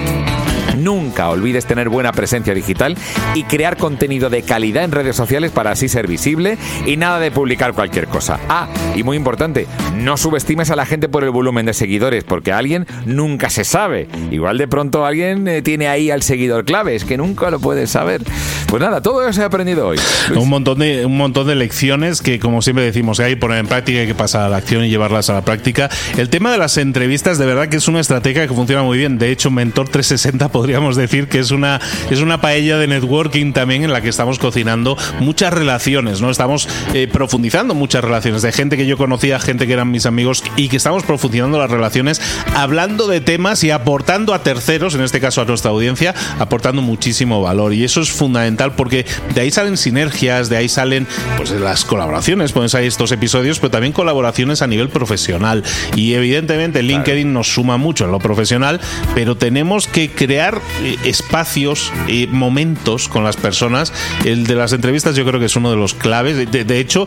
Nunca 0.78 1.28
olvides 1.28 1.66
tener 1.66 1.88
buena 1.88 2.12
presencia 2.12 2.54
digital 2.54 2.96
y 3.34 3.44
crear 3.44 3.76
contenido 3.76 4.30
de 4.30 4.42
calidad 4.42 4.84
en 4.84 4.92
redes 4.92 5.16
sociales 5.16 5.50
para 5.50 5.72
así 5.72 5.88
ser 5.88 6.06
visible 6.06 6.56
y 6.86 6.96
nada 6.96 7.18
de 7.18 7.30
publicar 7.30 7.72
cualquier 7.72 8.06
cosa. 8.06 8.38
Ah, 8.48 8.68
y 8.94 9.02
muy 9.02 9.16
importante, 9.16 9.66
no 9.96 10.16
subestimes 10.16 10.70
a 10.70 10.76
la 10.76 10.86
gente 10.86 11.08
por 11.08 11.24
el 11.24 11.30
volumen 11.30 11.66
de 11.66 11.74
seguidores, 11.74 12.24
porque 12.24 12.52
alguien 12.52 12.86
nunca 13.06 13.50
se 13.50 13.64
sabe. 13.64 14.08
Igual 14.30 14.58
de 14.58 14.68
pronto 14.68 15.04
alguien 15.04 15.48
eh, 15.48 15.62
tiene 15.62 15.88
ahí 15.88 16.10
al 16.10 16.22
seguidor 16.22 16.64
clave, 16.64 16.94
es 16.94 17.04
que 17.04 17.16
nunca 17.16 17.50
lo 17.50 17.58
puedes 17.58 17.90
saber. 17.90 18.22
Pues 18.68 18.82
nada, 18.82 19.00
todo 19.00 19.26
eso 19.26 19.40
he 19.40 19.44
aprendido 19.44 19.88
hoy. 19.88 19.98
Un 20.36 20.48
montón 20.48 20.78
de 20.78 21.06
un 21.06 21.16
montón 21.16 21.46
de 21.46 21.54
lecciones 21.54 22.20
que 22.20 22.38
como 22.38 22.62
siempre 22.62 22.84
decimos, 22.84 23.18
hay 23.20 23.34
que 23.34 23.40
poner 23.40 23.58
en 23.58 23.66
práctica, 23.66 24.00
hay 24.00 24.06
que 24.06 24.14
pasar 24.14 24.42
a 24.42 24.48
la 24.48 24.58
acción 24.58 24.84
y 24.84 24.90
llevarlas 24.90 25.30
a 25.30 25.34
la 25.34 25.42
práctica. 25.42 25.88
El 26.16 26.28
tema 26.28 26.52
de 26.52 26.58
las 26.58 26.76
entrevistas 26.76 27.38
de 27.38 27.46
verdad 27.46 27.68
que 27.68 27.78
es 27.78 27.88
una 27.88 28.00
estrategia 28.00 28.46
que 28.46 28.54
funciona 28.54 28.82
muy 28.82 28.98
bien. 28.98 29.18
De 29.18 29.30
hecho, 29.30 29.50
Mentor 29.50 29.88
360 29.88 30.48
podría 30.50 30.67
podríamos 30.68 30.96
decir 30.96 31.28
que 31.28 31.38
es 31.38 31.50
una, 31.50 31.80
es 32.10 32.20
una 32.20 32.42
paella 32.42 32.76
de 32.76 32.86
networking 32.86 33.54
también 33.54 33.84
en 33.84 33.90
la 33.90 34.02
que 34.02 34.10
estamos 34.10 34.38
cocinando 34.38 34.98
muchas 35.18 35.50
relaciones, 35.50 36.20
¿no? 36.20 36.30
Estamos 36.30 36.68
eh, 36.92 37.08
profundizando 37.10 37.74
muchas 37.74 38.04
relaciones 38.04 38.42
de 38.42 38.52
gente 38.52 38.76
que 38.76 38.84
yo 38.84 38.98
conocía, 38.98 39.40
gente 39.40 39.66
que 39.66 39.72
eran 39.72 39.90
mis 39.90 40.04
amigos 40.04 40.44
y 40.56 40.68
que 40.68 40.76
estamos 40.76 41.04
profundizando 41.04 41.58
las 41.58 41.70
relaciones 41.70 42.20
hablando 42.54 43.06
de 43.06 43.22
temas 43.22 43.64
y 43.64 43.70
aportando 43.70 44.34
a 44.34 44.42
terceros, 44.42 44.94
en 44.94 45.00
este 45.00 45.20
caso 45.20 45.40
a 45.40 45.46
nuestra 45.46 45.70
audiencia, 45.70 46.14
aportando 46.38 46.82
muchísimo 46.82 47.40
valor. 47.40 47.72
Y 47.72 47.84
eso 47.84 48.02
es 48.02 48.10
fundamental 48.10 48.72
porque 48.72 49.06
de 49.34 49.40
ahí 49.40 49.50
salen 49.50 49.78
sinergias, 49.78 50.50
de 50.50 50.58
ahí 50.58 50.68
salen 50.68 51.06
pues 51.38 51.50
las 51.52 51.86
colaboraciones, 51.86 52.52
pues 52.52 52.74
hay 52.74 52.88
estos 52.88 53.10
episodios, 53.10 53.58
pero 53.58 53.70
también 53.70 53.94
colaboraciones 53.94 54.60
a 54.60 54.66
nivel 54.66 54.90
profesional. 54.90 55.64
Y 55.96 56.12
evidentemente 56.12 56.82
LinkedIn 56.82 57.32
nos 57.32 57.54
suma 57.54 57.78
mucho 57.78 58.04
en 58.04 58.12
lo 58.12 58.18
profesional, 58.18 58.82
pero 59.14 59.34
tenemos 59.34 59.86
que 59.86 60.10
crear 60.10 60.57
eh, 60.82 60.96
espacios, 61.04 61.92
eh, 62.08 62.26
momentos 62.30 63.08
con 63.08 63.24
las 63.24 63.36
personas. 63.36 63.92
El 64.24 64.46
de 64.46 64.54
las 64.54 64.72
entrevistas 64.72 65.16
yo 65.16 65.24
creo 65.24 65.40
que 65.40 65.46
es 65.46 65.56
uno 65.56 65.70
de 65.70 65.76
los 65.76 65.94
claves. 65.94 66.36
De, 66.36 66.64
de 66.64 66.78
hecho, 66.78 67.06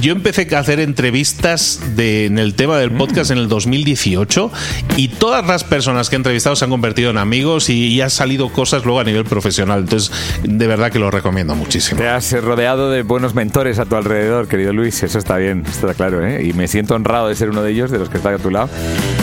yo 0.00 0.12
empecé 0.12 0.48
a 0.54 0.58
hacer 0.58 0.80
entrevistas 0.80 1.80
de, 1.96 2.26
en 2.26 2.38
el 2.38 2.54
tema 2.54 2.78
del 2.78 2.90
podcast 2.90 3.30
en 3.30 3.38
el 3.38 3.48
2018 3.48 4.50
y 4.96 5.08
todas 5.08 5.46
las 5.46 5.64
personas 5.64 6.08
que 6.08 6.16
he 6.16 6.18
entrevistado 6.18 6.56
se 6.56 6.64
han 6.64 6.70
convertido 6.70 7.10
en 7.10 7.18
amigos 7.18 7.68
y, 7.68 7.88
y 7.88 8.00
han 8.00 8.10
salido 8.10 8.50
cosas 8.50 8.84
luego 8.84 9.00
a 9.00 9.04
nivel 9.04 9.24
profesional. 9.24 9.80
Entonces, 9.80 10.12
de 10.42 10.66
verdad 10.66 10.90
que 10.90 10.98
lo 10.98 11.10
recomiendo 11.10 11.54
muchísimo. 11.54 12.00
Te 12.00 12.08
has 12.08 12.32
rodeado 12.42 12.90
de 12.90 13.02
buenos 13.02 13.34
mentores 13.34 13.78
a 13.78 13.84
tu 13.84 13.96
alrededor, 13.96 14.48
querido 14.48 14.72
Luis. 14.72 15.02
Eso 15.02 15.18
está 15.18 15.36
bien, 15.36 15.64
está 15.66 15.94
claro. 15.94 16.24
¿eh? 16.24 16.44
Y 16.44 16.52
me 16.52 16.68
siento 16.68 16.94
honrado 16.94 17.28
de 17.28 17.34
ser 17.34 17.50
uno 17.50 17.62
de 17.62 17.72
ellos, 17.72 17.90
de 17.90 17.98
los 17.98 18.08
que 18.08 18.18
están 18.18 18.34
a 18.34 18.38
tu 18.38 18.50
lado. 18.50 18.68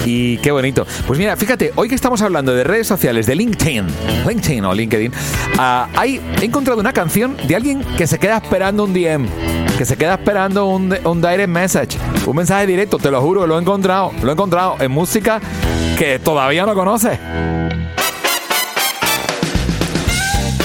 Y 0.06 0.38
qué 0.38 0.52
bonito. 0.52 0.86
Pues 1.08 1.20
mira, 1.20 1.36
fíjate, 1.36 1.72
hoy 1.76 1.90
que 1.90 1.96
estamos 1.96 2.22
hablando 2.22 2.54
de 2.54 2.64
redes 2.64 2.88
sociales, 2.88 3.26
de 3.26 3.36
LinkedIn, 3.36 3.51
LinkedIn 3.52 4.66
o 4.66 4.74
LinkedIn, 4.74 5.12
uh, 5.58 6.02
he 6.02 6.46
encontrado 6.46 6.80
una 6.80 6.94
canción 6.94 7.36
de 7.48 7.56
alguien 7.56 7.84
que 7.98 8.08
se 8.08 8.18
queda 8.18 8.38
esperando 8.38 8.84
un 8.86 8.94
DM, 8.94 9.28
que 9.78 9.86
se 9.86 9.98
queda 9.98 10.16
esperando 10.16 10.68
un, 10.68 10.96
un 11.04 11.22
direct 11.22 11.50
message, 11.50 11.98
un 12.26 12.36
mensaje 12.36 12.66
directo, 12.68 12.98
te 12.98 13.12
lo 13.12 13.22
juro, 13.22 13.46
lo 13.48 13.58
he 13.58 13.62
encontrado, 13.62 14.12
lo 14.22 14.30
he 14.30 14.34
encontrado 14.34 14.78
en 14.80 14.92
música 14.92 15.42
que 15.98 16.20
todavía 16.20 16.66
no 16.66 16.74
conoces. 16.74 17.20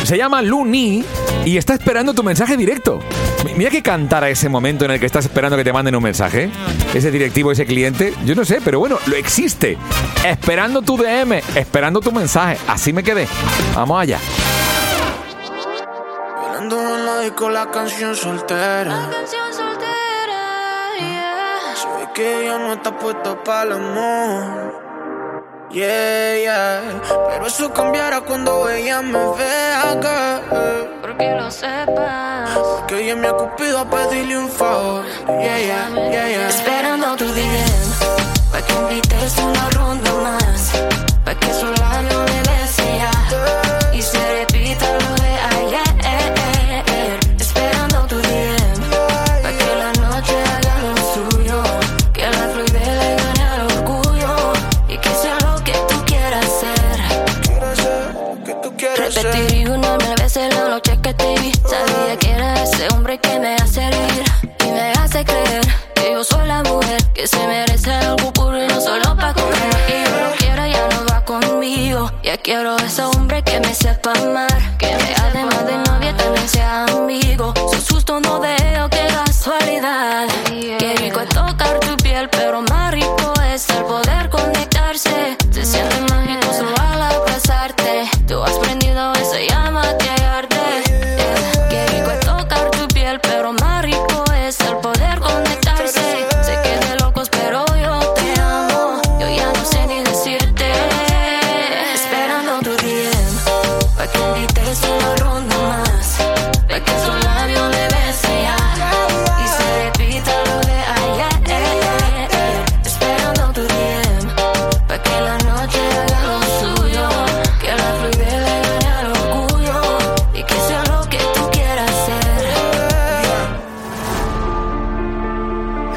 Se 0.05 0.16
llama 0.16 0.40
Luni 0.40 1.05
y 1.44 1.57
está 1.57 1.75
esperando 1.75 2.14
tu 2.14 2.22
mensaje 2.22 2.57
directo. 2.57 3.01
Mira 3.56 3.70
que 3.70 3.82
cantar 3.82 4.22
a 4.22 4.28
ese 4.28 4.48
momento 4.48 4.84
en 4.84 4.90
el 4.90 5.00
que 5.00 5.06
estás 5.06 5.24
esperando 5.24 5.56
que 5.56 5.64
te 5.64 5.72
manden 5.72 5.96
un 5.96 6.02
mensaje. 6.02 6.50
Ese 6.92 7.10
directivo, 7.10 7.52
ese 7.52 7.64
cliente, 7.64 8.12
yo 8.24 8.34
no 8.34 8.44
sé, 8.44 8.60
pero 8.62 8.78
bueno, 8.78 8.98
lo 9.06 9.16
existe. 9.16 9.78
Esperando 10.24 10.82
tu 10.82 10.98
DM, 10.98 11.40
esperando 11.54 12.00
tu 12.00 12.12
mensaje. 12.12 12.58
Así 12.68 12.92
me 12.92 13.02
quedé. 13.02 13.26
Vamos 13.74 14.00
allá. 14.00 14.18
con 17.34 17.52
la 17.52 17.70
canción 17.70 18.14
soltera. 18.14 18.84
La 18.84 19.10
canción 19.10 19.52
soltera, 19.52 20.90
yeah. 20.98 21.74
Se 21.74 21.88
ve 21.88 22.12
que 22.14 22.42
ella 22.42 22.58
no 22.58 22.74
está 22.74 22.96
puesta 22.98 23.42
para 23.42 23.62
el 23.62 23.72
amor. 23.72 24.86
Yeah, 25.70 26.37
yeah. 26.38 27.02
Pero 27.29 27.46
eso 27.46 27.72
cambiará 27.72 28.20
cuando 28.20 28.68
ella 28.70 29.02
me 29.02 29.18
vea 29.37 29.98
que. 30.00 30.96
Porque 31.02 31.35
lo 31.35 31.50
sepas. 31.50 32.50
Que 32.87 33.05
ella 33.05 33.16
me 33.16 33.29
ha 33.29 33.33
cupido 33.33 33.81
a 33.81 33.85
pedirle 33.85 34.38
un 34.38 34.48
favor. 34.48 35.05
Yeah, 35.26 35.59
yeah, 35.59 35.88
yeah, 35.94 36.29
yeah. 36.29 36.48
Esperando 36.48 37.16
tu 37.16 37.26
DM. 37.26 38.16
Pa' 38.52 38.62
que 38.62 38.72
invites 38.74 39.37
una 39.38 39.68
ronda 39.70 40.12
más. 40.22 40.72
Pa' 41.24 41.35
que 41.35 41.52
su 41.52 41.66
se 67.26 67.46
merece 67.46 67.92
algo 67.92 68.32
puro 68.32 68.62
y 68.62 68.66
no 68.68 68.80
solo 68.80 69.16
pa' 69.16 69.32
comer. 69.32 69.56
Y 69.88 70.04
yo 70.04 70.20
lo 70.20 70.32
quiero, 70.36 70.66
ya 70.66 70.88
no 70.88 71.06
va 71.06 71.24
conmigo. 71.24 72.10
Ya 72.22 72.36
quiero 72.36 72.76
ese 72.76 73.02
hombre 73.02 73.42
que 73.42 73.58
me 73.60 73.74
sepa 73.74 74.12
amar, 74.12 74.76
que 74.78 74.86
me 74.86 75.14
además 75.14 75.66
de 75.66 75.76
novia 75.78 76.16
también 76.16 76.48
sea 76.48 76.84
amigo. 76.84 77.52
Su 77.72 77.80
susto 77.80 78.20
no 78.20 78.40
veo, 78.40 78.88
qué 78.90 79.06
casualidad. 79.08 80.28
Qué 80.78 80.94
rico 80.98 81.20
es 81.20 81.28
tocar 81.30 81.80
tu 81.80 81.96
piel, 81.96 82.28
pero 82.30 82.62
más 82.62 82.92
rico 82.92 83.32
es 83.52 83.68
el 83.70 83.84
poder 83.84 84.28
conectarse. 84.30 85.36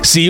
Si 0.09 0.27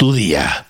tu 0.00 0.14
día. 0.14 0.69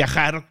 viajar 0.00 0.44